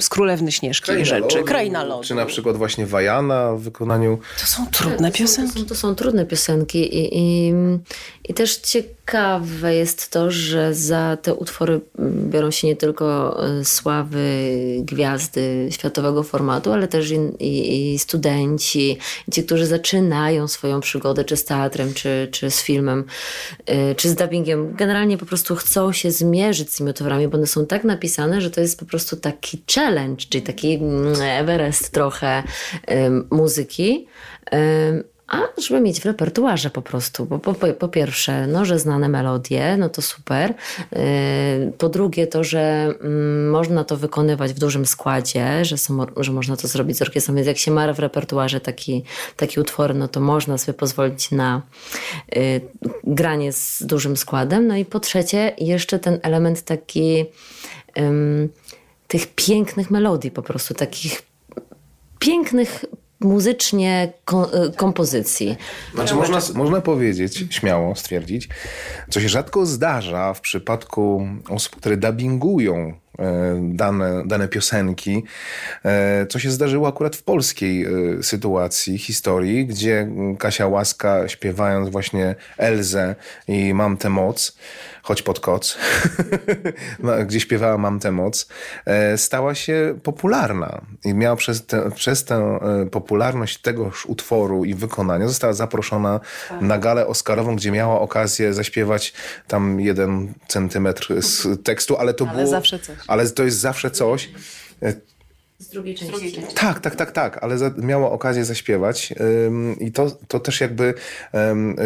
[0.00, 1.36] z Królewny Śnieżki Kraina rzeczy.
[1.36, 2.04] Lodu, Kraina Lodu.
[2.04, 4.18] Czy na przykład właśnie Wajana w wykonaniu...
[4.40, 5.52] To są trudne to piosenki.
[5.52, 7.52] Są, to, są, to są trudne piosenki i, i,
[8.24, 9.03] i też ciekawe
[9.70, 11.80] jest to, że za te utwory
[12.30, 18.98] biorą się nie tylko sławy, gwiazdy światowego formatu, ale też i, i, i studenci,
[19.32, 23.04] ci, którzy zaczynają swoją przygodę, czy z teatrem, czy, czy z filmem,
[23.70, 27.46] y, czy z dubbingiem, generalnie po prostu chcą się zmierzyć z tymi utworami, bo one
[27.46, 32.42] są tak napisane, że to jest po prostu taki challenge, czyli taki mm, Everest trochę
[33.30, 34.06] muzyki
[35.26, 37.26] a żeby mieć w repertuarze po prostu.
[37.26, 40.54] Bo po, po, pierwsze, no, że znane melodie, no to super.
[40.92, 46.32] Yy, po drugie, to, że mm, można to wykonywać w dużym składzie, że, są, że
[46.32, 47.34] można to zrobić z orkiestrą.
[47.34, 49.04] Więc jak się ma w repertuarze taki,
[49.36, 51.62] taki utwór, no to można sobie pozwolić na
[52.32, 52.60] yy,
[53.04, 54.66] granie z dużym składem.
[54.66, 57.24] No i po trzecie, jeszcze ten element taki
[59.08, 61.22] tych pięknych melodii po prostu, takich
[62.18, 62.84] pięknych
[63.24, 65.56] muzycznie e, kompozycji.
[65.94, 68.48] Znaczy można, można powiedzieć, śmiało stwierdzić,
[69.10, 73.03] co się rzadko zdarza w przypadku osób, które dubbingują
[73.62, 75.24] dane, dane piosenki,
[75.84, 77.86] e, co się zdarzyło akurat w polskiej
[78.22, 83.14] sytuacji, historii, gdzie Kasia Łaska śpiewając właśnie Elzę
[83.48, 84.56] i Mam tę moc,
[85.02, 85.78] choć pod koc,
[87.26, 88.48] gdzie śpiewała Mam tę moc,
[89.16, 92.58] stała się popularna i miała przez, te, przez tę
[92.90, 96.60] popularność tegoż utworu i wykonania została zaproszona tak.
[96.60, 99.12] na galę oscarową, gdzie miała okazję zaśpiewać
[99.48, 102.50] tam jeden centymetr z tekstu, ale to ale było...
[102.50, 102.96] zawsze coś.
[103.06, 104.30] Ale to jest zawsze coś.
[105.64, 106.08] Z drugiej części.
[106.08, 106.54] Z drugiej części.
[106.54, 109.14] Tak, tak, tak, tak, ale za, miała okazję zaśpiewać
[109.46, 110.94] ym, i to, to też jakby
[111.50, 111.76] ym,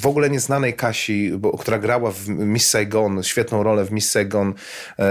[0.00, 4.48] w ogóle nieznanej Kasi, bo, która grała w Miss Saigon, świetną rolę w Miss Saigon,
[4.48, 5.02] y,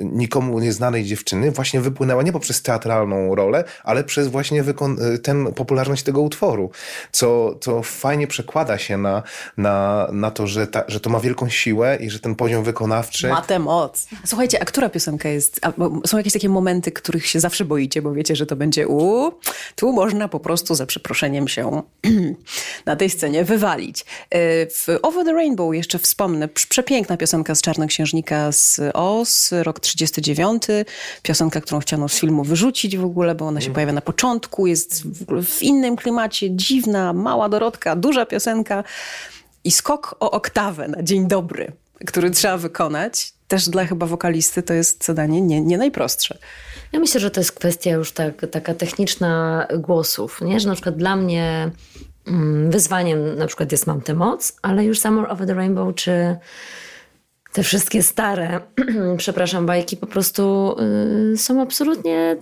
[0.00, 6.02] nikomu nieznanej dziewczyny, właśnie wypłynęła nie poprzez teatralną rolę, ale przez właśnie wykon- ten, popularność
[6.02, 6.70] tego utworu,
[7.12, 9.22] co, co fajnie przekłada się na,
[9.56, 13.28] na, na to, że, ta, że to ma wielką siłę i że ten poziom wykonawczy...
[13.28, 14.06] Ma tę moc.
[14.24, 15.60] Słuchajcie, a która piosenka jest...
[15.62, 15.72] A,
[16.06, 19.32] są jakieś takie momenty, których się zawsze boicie, bo wiecie, że to będzie u.
[19.76, 21.82] Tu można po prostu za przeproszeniem się
[22.86, 24.04] na tej scenie wywalić.
[24.30, 30.62] E, w Over the Rainbow jeszcze wspomnę, przepiękna piosenka z Czarnoksiężnika z Oz, rok 39.
[31.22, 33.74] Piosenka, którą chciano z filmu wyrzucić w ogóle, bo ona się mm.
[33.74, 38.84] pojawia na początku, jest w, w innym klimacie, dziwna, mała Dorotka, duża piosenka
[39.64, 41.72] i skok o oktawę na dzień dobry,
[42.06, 43.34] który trzeba wykonać.
[43.48, 46.38] Też dla chyba wokalisty to jest zadanie nie, nie najprostsze.
[46.92, 50.60] Ja myślę, że to jest kwestia już tak, taka techniczna głosów, nie?
[50.60, 51.70] że na przykład dla mnie
[52.26, 56.36] mm, wyzwaniem na przykład jest Mam tę moc, ale już Summer Over the Rainbow czy
[57.54, 58.60] te wszystkie stare,
[59.16, 60.76] przepraszam, bajki po prostu
[61.32, 62.36] y, są absolutnie,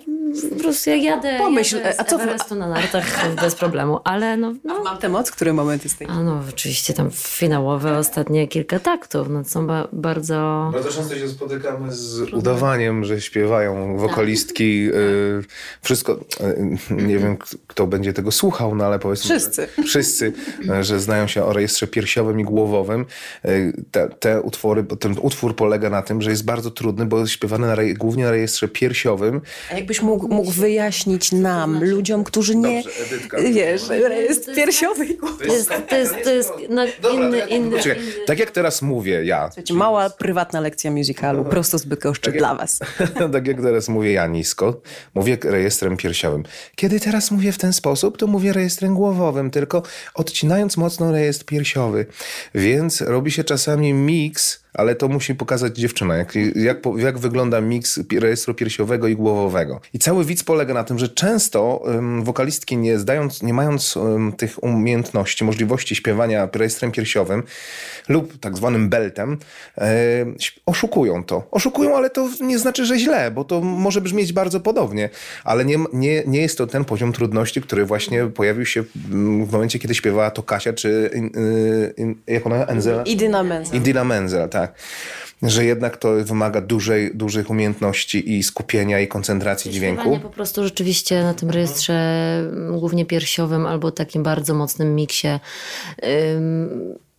[0.51, 4.55] po prostu jak jadę, Pomyśl, jadę a co Everestu na nartach bez problemu, ale no...
[4.65, 6.09] no mam tę moc, który moment jest tej?
[6.11, 10.71] A no oczywiście tam finałowe ostatnie kilka taktów, no są ba bardzo...
[10.73, 15.45] Bardzo często się spotykamy z udawaniem, że śpiewają wokalistki, y,
[15.83, 19.39] wszystko, y, nie wiem kto będzie tego słuchał, no ale powiedzmy...
[19.39, 19.69] Wszyscy.
[19.77, 20.33] Że, wszyscy,
[20.81, 23.07] że znają się o rejestrze piersiowym i głowowym.
[23.45, 27.33] Y, te, te utwory ten utwór polega na tym, że jest bardzo trudny, bo jest
[27.33, 29.41] śpiewany na głównie na rejestrze piersiowym.
[29.71, 31.87] A jakbyś mógł, mógł wyjaśnić nam, znaczy?
[31.87, 32.83] ludziom, którzy nie...
[32.83, 35.07] Dobrze, Edytka, wiesz, rejestr piersiowy.
[35.39, 37.77] To jest, to jest, to jest no, inny, tak, inny,
[38.27, 39.47] Tak jak teraz mówię ja.
[39.47, 42.79] Słuchajcie, mała, prywatna lekcja musicalu, prosto z Bydgoszczy tak dla was.
[43.33, 44.81] tak jak teraz mówię ja nisko,
[45.15, 46.43] mówię rejestrem piersiowym.
[46.77, 49.83] Kiedy teraz mówię w ten sposób, to mówię rejestrem głowowym, tylko
[50.15, 52.07] odcinając mocno rejestr piersiowy.
[52.55, 58.01] Więc robi się czasami miks ale to musi pokazać dziewczyna, jak, jak, jak wygląda miks
[58.21, 59.81] rejestru piersiowego i głowowego.
[59.95, 64.33] I cały widz polega na tym, że często um, wokalistki nie zdając, nie mając um,
[64.33, 67.43] tych umiejętności, możliwości śpiewania rejestrem piersiowym
[68.09, 69.39] lub tak zwanym beltem,
[69.79, 70.27] e,
[70.67, 71.49] oszukują to.
[71.51, 75.09] Oszukują, ale to nie znaczy, że źle, bo to może brzmieć bardzo podobnie,
[75.45, 78.85] ale nie, nie, nie jest to ten poziom trudności, który właśnie pojawił się
[79.45, 81.31] w momencie, kiedy śpiewała to Kasia, czy in,
[81.97, 82.67] in, jak ona?
[82.67, 83.03] Enzela?
[83.03, 83.79] Idyna Menzel.
[83.79, 84.75] Idyna Menzel, tak tak.
[85.43, 90.19] Że jednak to wymaga dużej, dużych umiejętności i skupienia i koncentracji I dźwięku.
[90.19, 91.97] po prostu rzeczywiście na tym rejestrze
[92.71, 95.29] głównie piersiowym albo takim bardzo mocnym miksie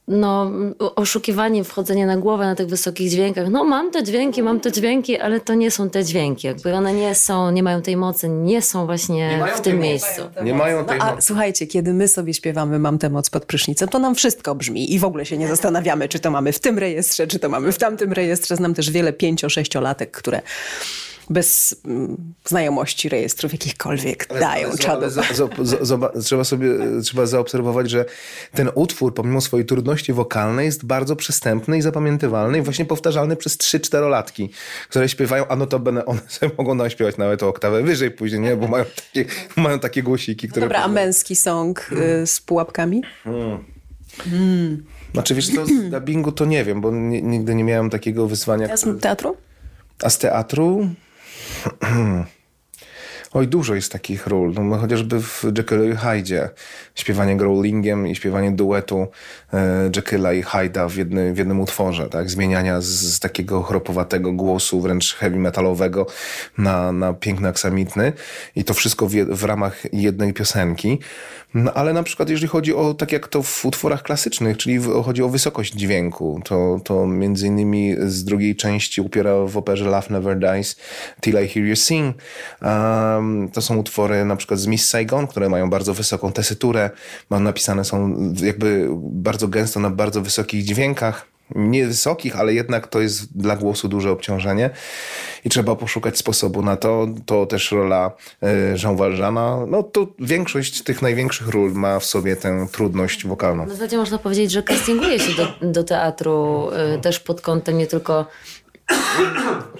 [0.07, 0.51] no,
[0.95, 3.49] oszukiwanie, wchodzenie na głowę na tych wysokich dźwiękach.
[3.49, 6.47] No, mam te dźwięki, mam te dźwięki, ale to nie są te dźwięki.
[6.47, 10.21] Jakby one nie są, nie mają tej mocy, nie są właśnie nie w tym miejscu.
[10.43, 13.89] Nie mają tej no, a, słuchajcie, kiedy my sobie śpiewamy Mam tę moc pod prysznicem,
[13.89, 16.79] to nam wszystko brzmi i w ogóle się nie zastanawiamy, czy to mamy w tym
[16.79, 18.55] rejestrze, czy to mamy w tamtym rejestrze.
[18.55, 20.41] Znam też wiele pięcio-sześciolatek, które
[21.29, 25.05] bez mm, znajomości rejestrów jakichkolwiek ale, dają ale, czadu.
[25.05, 26.69] Ale trzeba sobie
[27.03, 28.05] trzeba zaobserwować, że
[28.53, 33.57] ten utwór, pomimo swojej trudności wokalnej, jest bardzo przystępny i zapamiętywalny i właśnie powtarzalny przez
[33.57, 34.49] 3-4 latki,
[34.89, 38.55] które śpiewają, a notabene one sobie mogą naśpiewać nawet o oktawę wyżej później, nie?
[38.55, 40.65] Bo mają takie, mają takie głosiki, które...
[40.65, 43.01] Dobra, a męski song y, z pułapkami?
[43.23, 43.63] Hmm.
[44.17, 44.83] Hmm.
[45.13, 48.73] Znaczy wiesz co, z dubbingu to nie wiem, bo nigdy nie miałem takiego wyzwania.
[48.73, 49.37] A z teatru?
[50.03, 50.89] A z teatru?
[51.43, 52.42] 咳 咳
[53.33, 54.53] Oj, dużo jest takich ról.
[54.53, 56.49] No, chociażby w Jekyll i Hyde
[56.95, 59.07] śpiewanie growlingiem i śpiewanie duetu
[59.53, 62.29] e, Jekylla i Hyde'a w, jedny, w jednym utworze, tak?
[62.29, 66.05] Zmieniania z, z, takiego chropowatego głosu, wręcz heavy metalowego
[66.57, 68.13] na, na piękny aksamitny
[68.55, 70.99] i to wszystko w, w ramach jednej piosenki.
[71.53, 75.03] No, ale na przykład jeżeli chodzi o, tak jak to w utworach klasycznych, czyli w,
[75.03, 80.07] chodzi o wysokość dźwięku, to, to między innymi z drugiej części upiera w operze Love
[80.09, 80.75] Never Dies
[81.21, 82.15] Till I Hear You Sing.
[82.61, 83.22] Um,
[83.53, 86.89] to są utwory na przykład z Miss Saigon, które mają bardzo wysoką tesyturę,
[87.29, 91.33] mam napisane są jakby bardzo gęsto na bardzo wysokich dźwiękach.
[91.55, 94.69] niewysokich, ale jednak to jest dla głosu duże obciążenie
[95.45, 97.07] i trzeba poszukać sposobu na to.
[97.25, 98.11] To też rola
[98.41, 99.65] e, Jean Valjeana.
[99.67, 103.65] No to większość tych największych ról ma w sobie tę trudność wokalną.
[103.65, 107.87] W zasadzie można powiedzieć, że castinguje się do, do teatru y, też pod kątem nie
[107.87, 108.25] tylko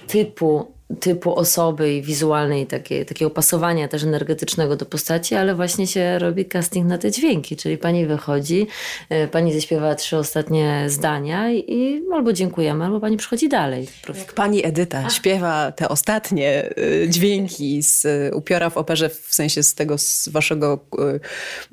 [0.06, 6.18] typu typu osoby i wizualnej, takie, takiego pasowania też energetycznego do postaci, ale właśnie się
[6.18, 8.66] robi casting na te dźwięki, czyli pani wychodzi,
[9.08, 13.88] e, pani zaśpiewa trzy ostatnie zdania i albo dziękujemy, albo pani przychodzi dalej.
[14.08, 19.62] Jak pani Edyta śpiewa te ostatnie y, dźwięki z y, upiora w operze, w sensie
[19.62, 20.78] z tego z waszego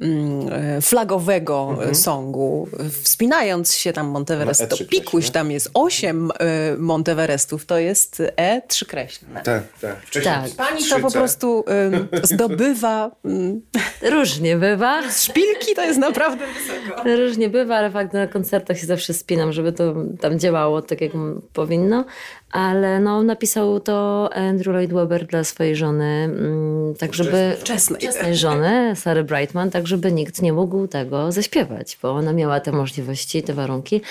[0.01, 1.95] mm, flagowego mhm.
[1.95, 2.67] songu,
[3.03, 6.31] wspinając się tam Monteverest, to pikuś tam jest osiem
[6.77, 8.85] Monteverestów, to jest E trzy
[9.43, 10.01] Tak, tak.
[10.05, 10.67] Wcześniej tak.
[10.67, 11.65] Pani to po prostu
[12.23, 13.11] zdobywa.
[14.01, 15.11] Różnie bywa.
[15.11, 17.03] Z szpilki to jest naprawdę wysoko.
[17.15, 21.11] Różnie bywa, ale fakt, na koncertach się zawsze spinam, żeby to tam działało tak, jak
[21.53, 22.05] powinno
[22.51, 27.55] ale no, napisał to Andrew Lloyd Webber dla swojej żony, mm, tak żeby...
[27.59, 28.01] Wczesnej.
[28.01, 32.71] Wczesnej żony, Sary Brightman, tak żeby nikt nie mógł tego zaśpiewać, bo ona miała te
[32.71, 34.01] możliwości, te warunki.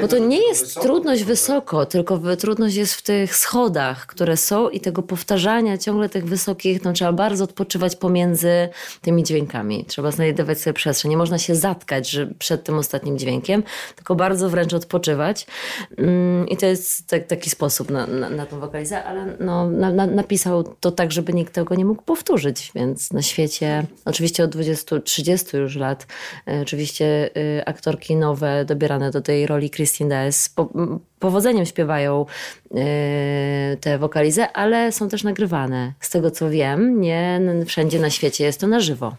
[0.00, 4.80] Bo to nie jest trudność wysoko, tylko trudność jest w tych schodach, które są i
[4.80, 8.68] tego powtarzania ciągle tych wysokich, no trzeba bardzo odpoczywać pomiędzy
[9.00, 9.84] tymi dźwiękami.
[9.84, 11.10] Trzeba znajdować sobie przestrzeń.
[11.10, 13.62] Nie można się zatkać że przed tym ostatnim dźwiękiem,
[13.96, 15.46] tylko bardzo wręcz odpoczywać.
[16.48, 20.06] I to jest tak, taki sposób na, na, na tą wokalizę, ale no, na, na,
[20.06, 25.58] napisał to tak, żeby nikt tego nie mógł powtórzyć, więc na świecie, oczywiście od 20-30
[25.58, 26.06] już lat,
[26.48, 30.68] e, oczywiście y, aktorki nowe dobierane do tej roli Christine Daes po,
[31.22, 32.26] powodzeniem śpiewają
[32.70, 32.80] yy,
[33.80, 35.92] te wokalizy, ale są też nagrywane.
[36.00, 39.14] Z tego co wiem, nie wszędzie na świecie jest to na żywo.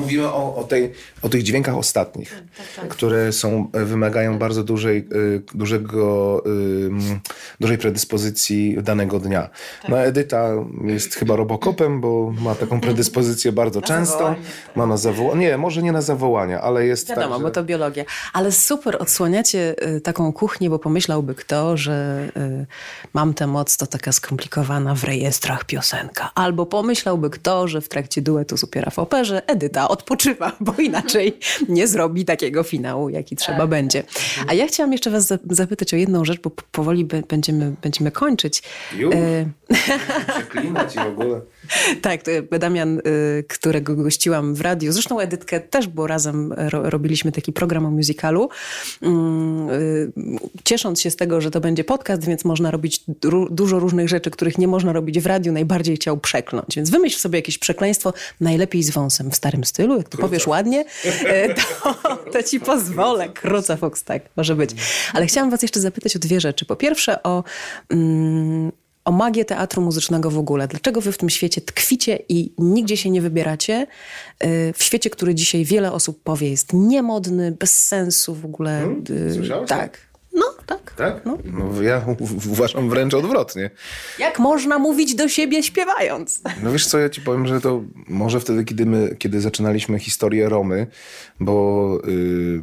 [0.00, 0.92] Mówimy o, o, tej,
[1.22, 2.88] o tych dźwiękach ostatnich, tak, tak, tak.
[2.88, 6.90] które są, e, wymagają bardzo dużej, y, dużego, y,
[7.60, 9.42] dużej predyspozycji danego dnia.
[9.82, 9.90] Tak.
[9.90, 10.50] No Edyta
[10.84, 14.18] jest chyba robokopem, bo ma taką predyspozycję bardzo na często.
[14.18, 14.40] Zawołanie.
[14.76, 15.46] Ma na zawołanie.
[15.46, 17.42] Nie, może nie na zawołania, ale jest Wiadomo, tak, że...
[17.42, 18.04] bo to biologia.
[18.32, 22.66] Ale super odsłaniacie taką kuchnię, bo pomyślałby to, że y,
[23.14, 26.30] mam tę moc, to taka skomplikowana w rejestrach piosenka.
[26.34, 31.38] Albo pomyślałby kto, że w trakcie duetu z Upiera w operze Edyta odpoczywa, bo inaczej
[31.68, 33.68] nie zrobi takiego finału, jaki trzeba tak.
[33.68, 34.02] będzie.
[34.48, 38.62] A ja chciałam jeszcze was zapytać o jedną rzecz, bo powoli będziemy, będziemy kończyć.
[38.96, 39.14] Już?
[39.14, 39.48] Y
[40.34, 41.40] Przeklinać i w ogóle.
[42.02, 47.52] Tak, to Damian, y, którego gościłam w radiu, zresztą Edytkę też, bo razem robiliśmy taki
[47.52, 48.48] program o musicalu.
[49.02, 49.68] Mm,
[50.64, 53.04] ciesząc się z tego, że to będzie podcast, więc można robić
[53.50, 56.76] dużo różnych rzeczy, których nie można robić w radiu, najbardziej chciał przekląć.
[56.76, 59.96] Więc wymyśl sobie jakieś przekleństwo, najlepiej z wąsem w starym stylu.
[59.96, 60.84] Jak to powiesz ładnie,
[61.24, 61.94] e, to,
[62.32, 63.28] to ci pozwolę.
[63.28, 64.70] Kruca Fox, tak, może być.
[65.12, 66.64] Ale chciałam was jeszcze zapytać o dwie rzeczy.
[66.64, 67.44] Po pierwsze o...
[67.90, 68.72] Mm,
[69.08, 70.68] o magię teatru muzycznego w ogóle.
[70.68, 73.86] Dlaczego wy w tym świecie tkwicie i nigdzie się nie wybieracie?
[74.38, 78.70] E, w świecie, który dzisiaj wiele osób powie jest niemodny, bez sensu w ogóle.
[78.70, 79.04] Hmm?
[79.34, 79.68] Słyszałeś?
[79.68, 80.07] Tak.
[80.32, 80.94] No, tak.
[80.96, 81.26] Tak?
[81.26, 81.38] No.
[81.44, 82.04] no ja
[82.50, 83.70] uważam wręcz odwrotnie.
[84.18, 86.42] Jak można mówić do siebie śpiewając?
[86.62, 90.48] No wiesz co, ja ci powiem, że to może wtedy, kiedy my, kiedy zaczynaliśmy historię
[90.48, 90.86] Romy,
[91.40, 92.62] bo, yy,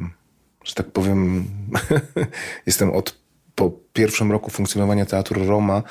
[0.63, 1.45] że tak powiem,
[2.65, 5.83] jestem od po pierwszym roku funkcjonowania Teatru Roma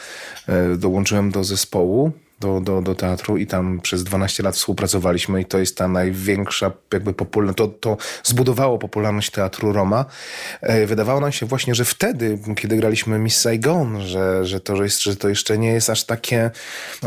[0.49, 2.13] yy, dołączyłem do zespołu
[2.45, 6.73] do, do, do teatru i tam przez 12 lat współpracowaliśmy i to jest ta największa
[6.93, 10.05] jakby popularność, to, to zbudowało popularność teatru Roma.
[10.61, 15.03] E, wydawało nam się właśnie, że wtedy, kiedy graliśmy Miss Saigon, że, że, to, jest,
[15.03, 16.51] że to jeszcze nie jest aż takie,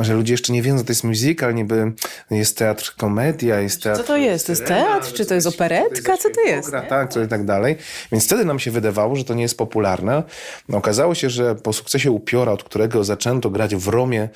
[0.01, 1.91] że ludzie jeszcze nie wiedzą, że to jest musical, niby
[2.31, 4.01] jest teatr komedia, jest teatr...
[4.01, 4.45] Co to jest?
[4.45, 5.13] To jest teatr?
[5.13, 6.17] Czy to jest operetka?
[6.17, 6.71] Co to jest?
[6.89, 7.75] Tak, co i tak dalej.
[8.11, 10.23] Więc wtedy nam się wydawało, że to nie jest popularne.
[10.69, 14.29] No, okazało się, że po sukcesie Upiora, od którego zaczęto grać w Romie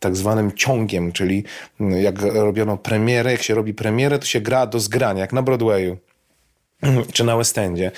[0.00, 1.44] tak zwanym ciągiem, czyli
[1.80, 5.96] jak robiono premierę, jak się robi premierę, to się gra do zgrania, jak na Broadwayu.
[7.12, 7.92] czy na West Endzie.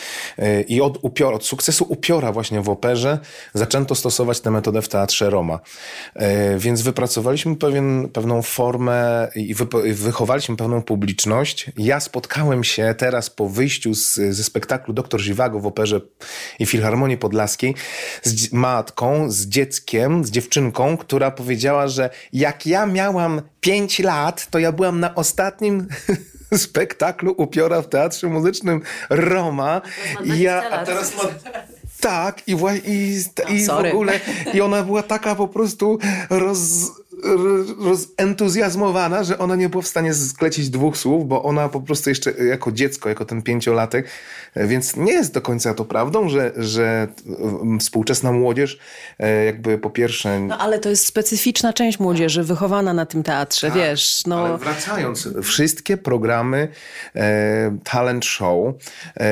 [0.68, 3.18] I od, upior, od sukcesu upiora właśnie w operze
[3.54, 5.60] zaczęto stosować tę metodę w Teatrze Roma.
[6.14, 11.70] E, więc wypracowaliśmy pewien, pewną formę i wy, wychowaliśmy pewną publiczność.
[11.78, 16.00] Ja spotkałem się teraz po wyjściu z, ze spektaklu Doktor Ziwago w operze
[16.58, 17.74] i Filharmonii Podlaskiej
[18.22, 24.58] z matką, z dzieckiem, z dziewczynką, która powiedziała, że jak ja miałam 5 lat, to
[24.58, 25.86] ja byłam na ostatnim
[26.66, 29.82] spektaklu upiora w Teatrze Muzycznym Roma.
[30.24, 31.22] Ja, a teraz ma...
[32.00, 34.20] Tak, i, i, i w ogóle,
[34.54, 35.98] i ona była taka po prostu
[36.30, 36.58] roz,
[37.78, 42.30] rozentuzjazmowana, że ona nie była w stanie sklecić dwóch słów, bo ona po prostu jeszcze
[42.30, 44.08] jako dziecko, jako ten pięciolatek,
[44.56, 47.08] więc nie jest do końca to prawdą, że, że
[47.80, 48.78] współczesna młodzież
[49.46, 50.40] jakby po pierwsze...
[50.40, 54.22] No ale to jest specyficzna część młodzieży, wychowana na tym teatrze, tak, wiesz.
[54.26, 54.46] No...
[54.46, 56.68] Ale wracając, wszystkie programy
[57.16, 58.74] e, talent show,
[59.20, 59.24] e,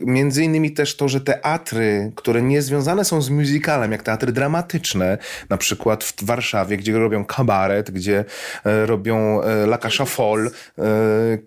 [0.00, 5.18] między innymi też to, że teatry, które nie związane są z musicalem, jak teatry dramatyczne,
[5.48, 8.24] na przykład w Warszawie, gdzie robią kabaret, gdzie
[8.64, 10.82] e, robią e, La Casha Fall, e,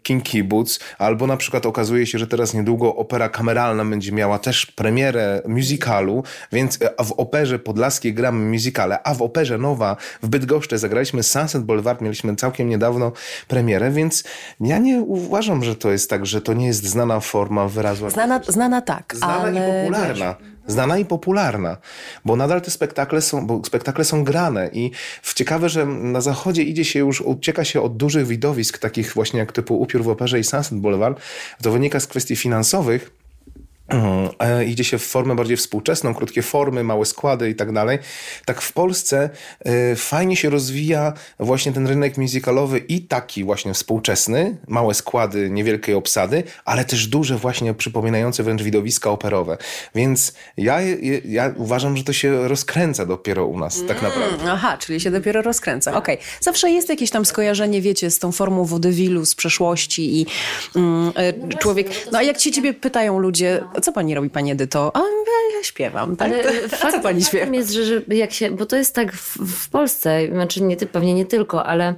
[0.03, 4.65] King Kibbutz, albo na przykład okazuje się, że teraz niedługo opera kameralna będzie miała też
[4.65, 11.23] premierę musicalu, więc w operze podlaskiej gramy musicale, a w operze nowa w Bydgoszczy zagraliśmy
[11.23, 13.11] Sunset Boulevard, mieliśmy całkiem niedawno
[13.47, 14.23] premierę, więc
[14.59, 18.09] ja nie uważam, że to jest tak, że to nie jest znana forma wyrazu.
[18.09, 19.51] Znana, znana tak, znana ale...
[19.51, 20.52] i popularna.
[20.67, 21.77] Znana i popularna,
[22.25, 24.91] bo nadal te spektakle są, bo spektakle są grane i
[25.21, 29.39] w ciekawe, że na zachodzie idzie się już, ucieka się od dużych widowisk, takich właśnie
[29.39, 31.21] jak typu Upiór w Operze i Sunset Boulevard,
[31.61, 33.22] to wynika z kwestii finansowych,
[34.67, 37.99] idzie się w formę bardziej współczesną, krótkie formy, małe składy i tak dalej.
[38.45, 39.29] Tak w Polsce
[39.65, 45.95] e, fajnie się rozwija właśnie ten rynek musicalowy i taki właśnie współczesny, małe składy, niewielkiej
[45.95, 49.57] obsady, ale też duże właśnie przypominające wręcz widowiska operowe.
[49.95, 50.79] Więc ja,
[51.25, 54.51] ja uważam, że to się rozkręca dopiero u nas, tak mm, naprawdę.
[54.51, 55.97] Aha, czyli się dopiero rozkręca.
[55.97, 56.15] Okej.
[56.15, 56.27] Okay.
[56.41, 60.25] Zawsze jest jakieś tam skojarzenie, wiecie, z tą formą wodywilu z przeszłości i
[60.75, 61.87] mm, e, no człowiek...
[62.11, 64.91] No a jak ci ciebie pytają ludzie, co pani robi, pani Edyto?
[64.93, 64.99] A
[65.57, 66.15] ja śpiewam.
[66.15, 66.31] Tak?
[66.31, 67.55] Ale fakt, co pani śpiewa?
[67.55, 71.13] jest, że, że jak się, bo to jest tak w, w Polsce, znaczy nie, pewnie
[71.13, 71.95] nie tylko, ale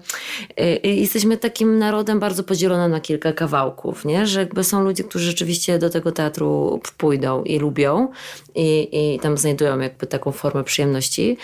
[0.60, 4.28] y, y, jesteśmy takim narodem bardzo podzielonym na kilka kawałków, nie?
[4.28, 8.08] że jakby są ludzie, którzy rzeczywiście do tego teatru pójdą i lubią
[8.56, 11.38] i, i tam znajdują jakby taką formę przyjemności,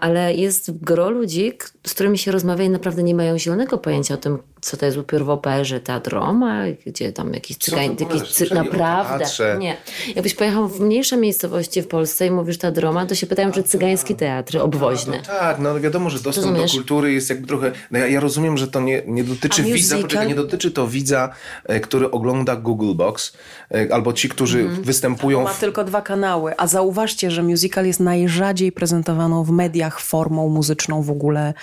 [0.00, 1.52] ale jest gro ludzi,
[1.86, 4.98] z którymi się rozmawia i naprawdę nie mają zielonego pojęcia o tym, co to jest
[4.98, 8.54] upiór w operze, teatr Roma, gdzie tam jakiś cygań, jakiś cy...
[8.54, 9.24] naprawdę.
[9.58, 9.76] Nie.
[10.14, 13.62] Jakbyś pojechał w mniejsze miejscowości w Polsce i mówisz teatr Roma, to się pytają, czy
[13.62, 15.16] cygański teatr obwoźny.
[15.16, 16.72] No, tak, no wiadomo, że dostęp Rozumiesz?
[16.72, 19.98] do kultury jest jakby trochę, no ja, ja rozumiem, że to nie, nie dotyczy widza,
[19.98, 21.30] poczekaj, nie dotyczy to widza,
[21.64, 23.32] e, który ogląda Google Box,
[23.74, 24.82] e, albo ci, którzy mm.
[24.82, 25.42] występują.
[25.42, 25.60] Ma w...
[25.60, 31.10] tylko dwa kanały, a zauważcie, że musical jest najrzadziej prezentowaną w mediach formą muzyczną w
[31.10, 31.54] ogóle,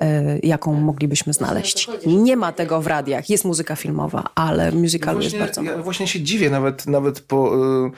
[0.00, 1.88] e, jaką moglibyśmy znaleźć.
[2.06, 3.30] Nie ma tego w radiach.
[3.30, 7.56] Jest muzyka filmowa, ale musicalu no jest bardzo Ja właśnie się dziwię, nawet, nawet po...
[7.56, 7.90] Y,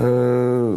[0.00, 0.02] y,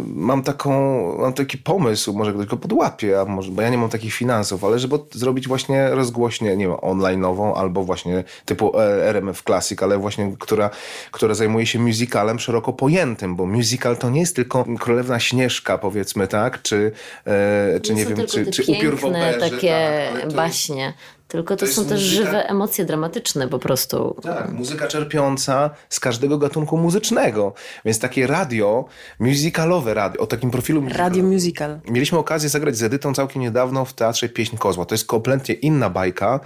[0.06, 0.70] mam taką,
[1.18, 4.64] mam taki pomysł, może ktoś go podłapie, a może, bo ja nie mam takich finansów,
[4.64, 10.32] ale żeby zrobić właśnie rozgłośnię, nie wiem, online'ową albo właśnie typu RMF Classic, ale właśnie,
[10.38, 10.70] która,
[11.10, 16.28] która zajmuje się musicalem szeroko pojętym, bo musical to nie jest tylko Królewna Śnieżka, powiedzmy,
[16.28, 16.62] tak?
[16.62, 16.92] Czy,
[17.26, 20.92] e, czy nie, nie wiem, czy, czy upiór operze, takie tak, baśnie.
[21.30, 22.24] Tylko to, to są też muzyka...
[22.24, 24.16] żywe emocje dramatyczne po prostu.
[24.22, 27.52] Tak, muzyka czerpiąca z każdego gatunku muzycznego.
[27.84, 28.84] Więc takie radio,
[29.18, 31.80] musicalowe radio, o takim profilu Radio musical.
[31.88, 34.84] Mieliśmy okazję zagrać z Edytą całkiem niedawno w Teatrze Pieśń Kozła.
[34.86, 36.40] To jest kompletnie inna bajka e,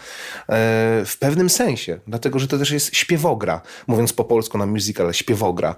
[1.07, 5.74] w pewnym sensie, dlatego, że to też jest śpiewogra, mówiąc po polsku na musical, śpiewogra.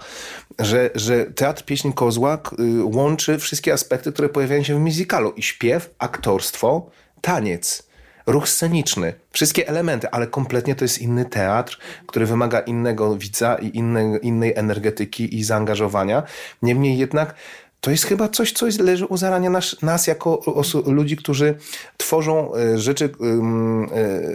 [0.58, 5.30] Że, że Teatr Pieśń Kozła y, łączy wszystkie aspekty, które pojawiają się w musicalu.
[5.30, 6.90] I śpiew, aktorstwo,
[7.20, 7.86] taniec
[8.26, 13.76] ruch sceniczny, wszystkie elementy, ale kompletnie to jest inny teatr, który wymaga innego widza i
[13.76, 16.22] innej, innej energetyki i zaangażowania.
[16.62, 17.34] Niemniej jednak
[17.80, 20.40] to jest chyba coś, co leży u zarania nas, nas jako
[20.86, 21.54] ludzi, którzy
[21.96, 23.10] tworzą e, rzeczy,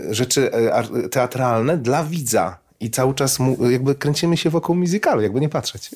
[0.10, 2.58] e, rzeczy e, teatralne dla widza.
[2.80, 5.89] I cały czas mu, jakby kręcimy się wokół muzykalu, jakby nie patrzeć.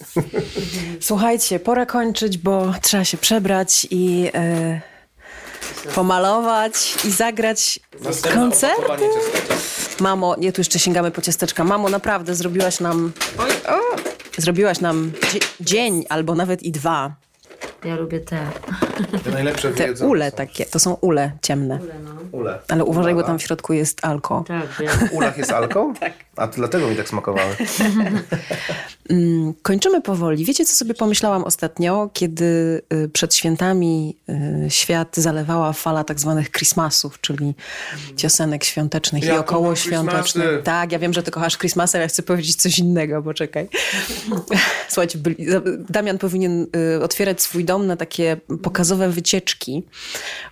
[0.99, 4.21] Słuchajcie, pora kończyć, bo trzeba się przebrać i...
[4.21, 4.94] Yy
[5.95, 7.79] pomalować i zagrać
[8.33, 9.09] koncerty.
[9.99, 11.63] Mamo, nie, tu jeszcze sięgamy po ciasteczka.
[11.63, 13.11] Mamo, naprawdę zrobiłaś nam...
[13.37, 13.79] Oj, o,
[14.37, 15.11] zrobiłaś nam
[15.59, 17.15] dzień albo nawet i dwa.
[17.83, 18.47] Ja lubię te.
[19.23, 21.79] Te najlepsze Te ule takie, to są ule ciemne.
[21.83, 22.11] Ule, no.
[22.31, 22.59] ule.
[22.67, 24.43] Ale uważaj, bo tam w środku jest alko.
[24.47, 25.09] Tak, wiem.
[25.09, 25.93] W ulach jest alko?
[25.99, 26.13] tak.
[26.35, 27.55] A to dlatego mi tak smakowały.
[29.09, 30.45] Mm, kończymy powoli.
[30.45, 34.17] Wiecie, co sobie pomyślałam ostatnio, kiedy y, przed świętami
[34.65, 37.53] y, świat zalewała fala tak zwanych Christmasów, czyli
[38.17, 40.63] piosenek świątecznych ja i około świątecznych.
[40.63, 43.67] Tak, ja wiem, że ty kochasz Christmasy, ale ja chcę powiedzieć coś innego, bo czekaj.
[44.89, 45.19] Słuchajcie,
[45.89, 46.67] Damian powinien
[46.97, 49.83] y, otwierać swój dom na takie pokazowe wycieczki,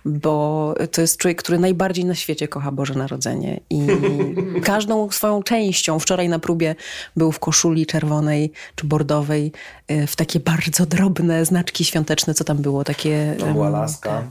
[0.04, 3.86] bo to jest człowiek, który najbardziej na świecie kocha Boże Narodzenie i
[4.64, 5.98] każdą swoją częścią.
[5.98, 6.74] Wczoraj na próbie
[7.16, 9.52] był w koszuli czerwonej czy bordowej
[9.90, 12.34] y, w takie bardzo drobne znaczki świąteczne.
[12.34, 12.84] Co tam było?
[12.84, 13.36] Takie...
[13.38, 14.30] To była laska.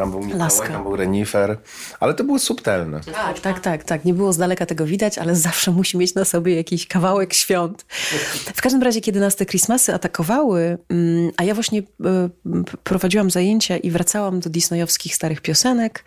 [0.00, 0.68] Tam był Mikołaj, Laska.
[0.68, 1.58] tam był renifer,
[2.00, 3.00] ale to było subtelne.
[3.00, 4.04] Tak, tak, tak, tak.
[4.04, 7.86] Nie było z daleka tego widać, ale zawsze musi mieć na sobie jakiś kawałek świąt.
[8.56, 12.28] W każdym razie, kiedy nas te Christmasy atakowały, mm, a ja właśnie e,
[12.84, 16.04] prowadziłam zajęcia i wracałam do disneyowskich starych piosenek,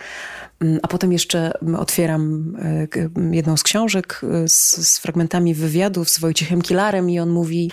[0.60, 6.10] mm, a potem jeszcze mm, otwieram e, jedną z książek e, z, z fragmentami wywiadów
[6.10, 7.72] z Wojciechem Kilarem i on mówi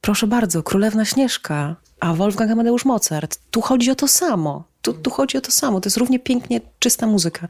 [0.00, 3.38] proszę bardzo, Królewna Śnieżka, a Wolfgang Amadeusz Mozart.
[3.50, 4.64] Tu chodzi o to samo.
[4.82, 5.80] Tu, tu chodzi o to samo.
[5.80, 7.48] To jest równie pięknie czysta muzyka.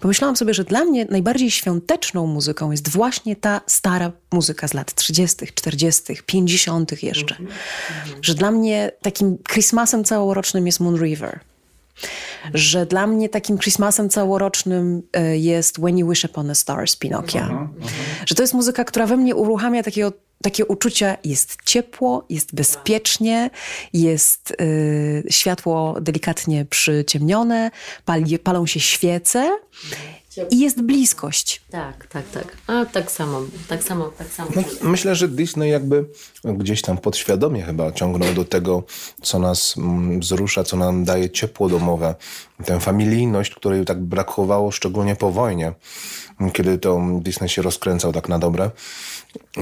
[0.00, 4.94] Pomyślałam sobie, że dla mnie najbardziej świąteczną muzyką jest właśnie ta stara muzyka z lat
[4.94, 7.02] 30., 40., 50.
[7.02, 7.36] jeszcze.
[8.22, 11.40] Że dla mnie takim Christmasem całorocznym jest Moon River.
[12.54, 16.96] Że dla mnie takim Christmasem całorocznym e, jest When You Wish Upon a Star z
[16.96, 17.68] Pinokia.
[18.26, 20.12] Że to jest muzyka, która we mnie uruchamia takiego,
[20.42, 23.50] takie uczucia, jest ciepło, jest bezpiecznie,
[23.92, 27.70] jest y, światło delikatnie przyciemnione,
[28.04, 29.58] pali, palą się świece
[30.50, 31.62] i jest bliskość.
[31.70, 32.56] Tak, tak, tak.
[32.66, 34.50] A tak samo, tak samo, tak samo.
[34.56, 36.04] No, myślę, że Disney jakby
[36.44, 38.82] gdzieś tam podświadomie chyba ciągnął do tego,
[39.22, 42.14] co nas mm, wzrusza, co nam daje ciepło domowe.
[42.64, 45.72] Tę familijność, której tak brakowało szczególnie po wojnie,
[46.52, 48.70] kiedy to Disney się rozkręcał tak na dobre.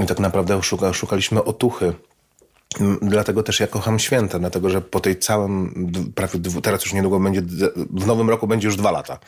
[0.03, 1.93] I tak naprawdę szuka, szukaliśmy otuchy.
[3.03, 7.21] Dlatego też ja kocham święta, dlatego że po tej całym, prawie dwu, teraz już niedługo
[7.21, 7.43] będzie,
[7.91, 9.18] w nowym roku będzie już dwa lata.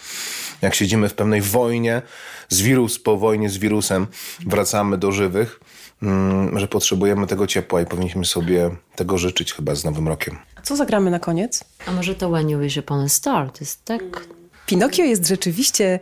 [0.62, 2.03] Jak siedzimy w pewnej wojnie,
[2.49, 4.07] z wirus po wojnie z wirusem,
[4.47, 5.61] wracamy do żywych,
[6.03, 10.38] mm, że potrzebujemy tego ciepła i powinniśmy sobie tego życzyć chyba z nowym rokiem.
[10.57, 11.64] A co zagramy na koniec?
[11.86, 13.51] A może to When You Wish Upon a Star?
[13.51, 14.03] To jest tak...
[14.66, 16.01] Pinokio jest rzeczywiście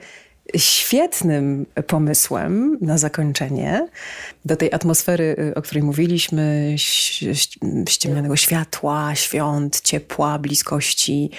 [0.56, 3.88] świetnym pomysłem na zakończenie
[4.44, 6.74] do tej atmosfery, y, o której mówiliśmy,
[7.88, 11.30] ściemnionego światła, świąt, ciepła, bliskości,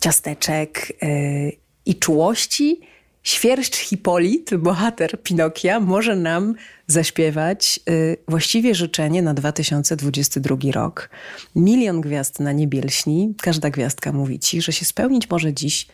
[0.00, 1.52] ciasteczek y,
[1.86, 2.80] i czułości.
[3.22, 6.54] Świerszcz Hipolit, bohater Pinokia, może nam
[6.86, 11.10] zaśpiewać y, właściwie życzenie na 2022 rok.
[11.56, 13.34] Milion gwiazd na niebie lśni.
[13.42, 15.86] Każda gwiazdka mówi ci, że się spełnić może dziś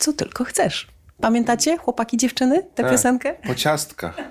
[0.00, 0.86] co tylko chcesz.
[1.20, 3.34] Pamiętacie, chłopaki, dziewczyny, tę piosenkę?
[3.46, 4.16] Po ciastkach.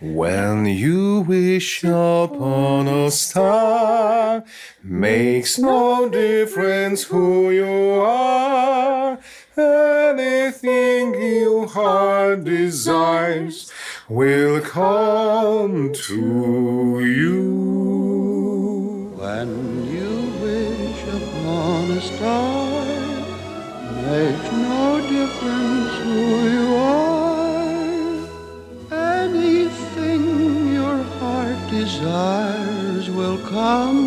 [0.00, 4.42] When you wish upon a star,
[4.84, 9.16] makes no difference who you are.
[9.56, 13.72] Anything your heart desires
[14.10, 18.15] will come to you.
[26.02, 28.16] Who you are.
[28.92, 34.05] Anything your heart desires will come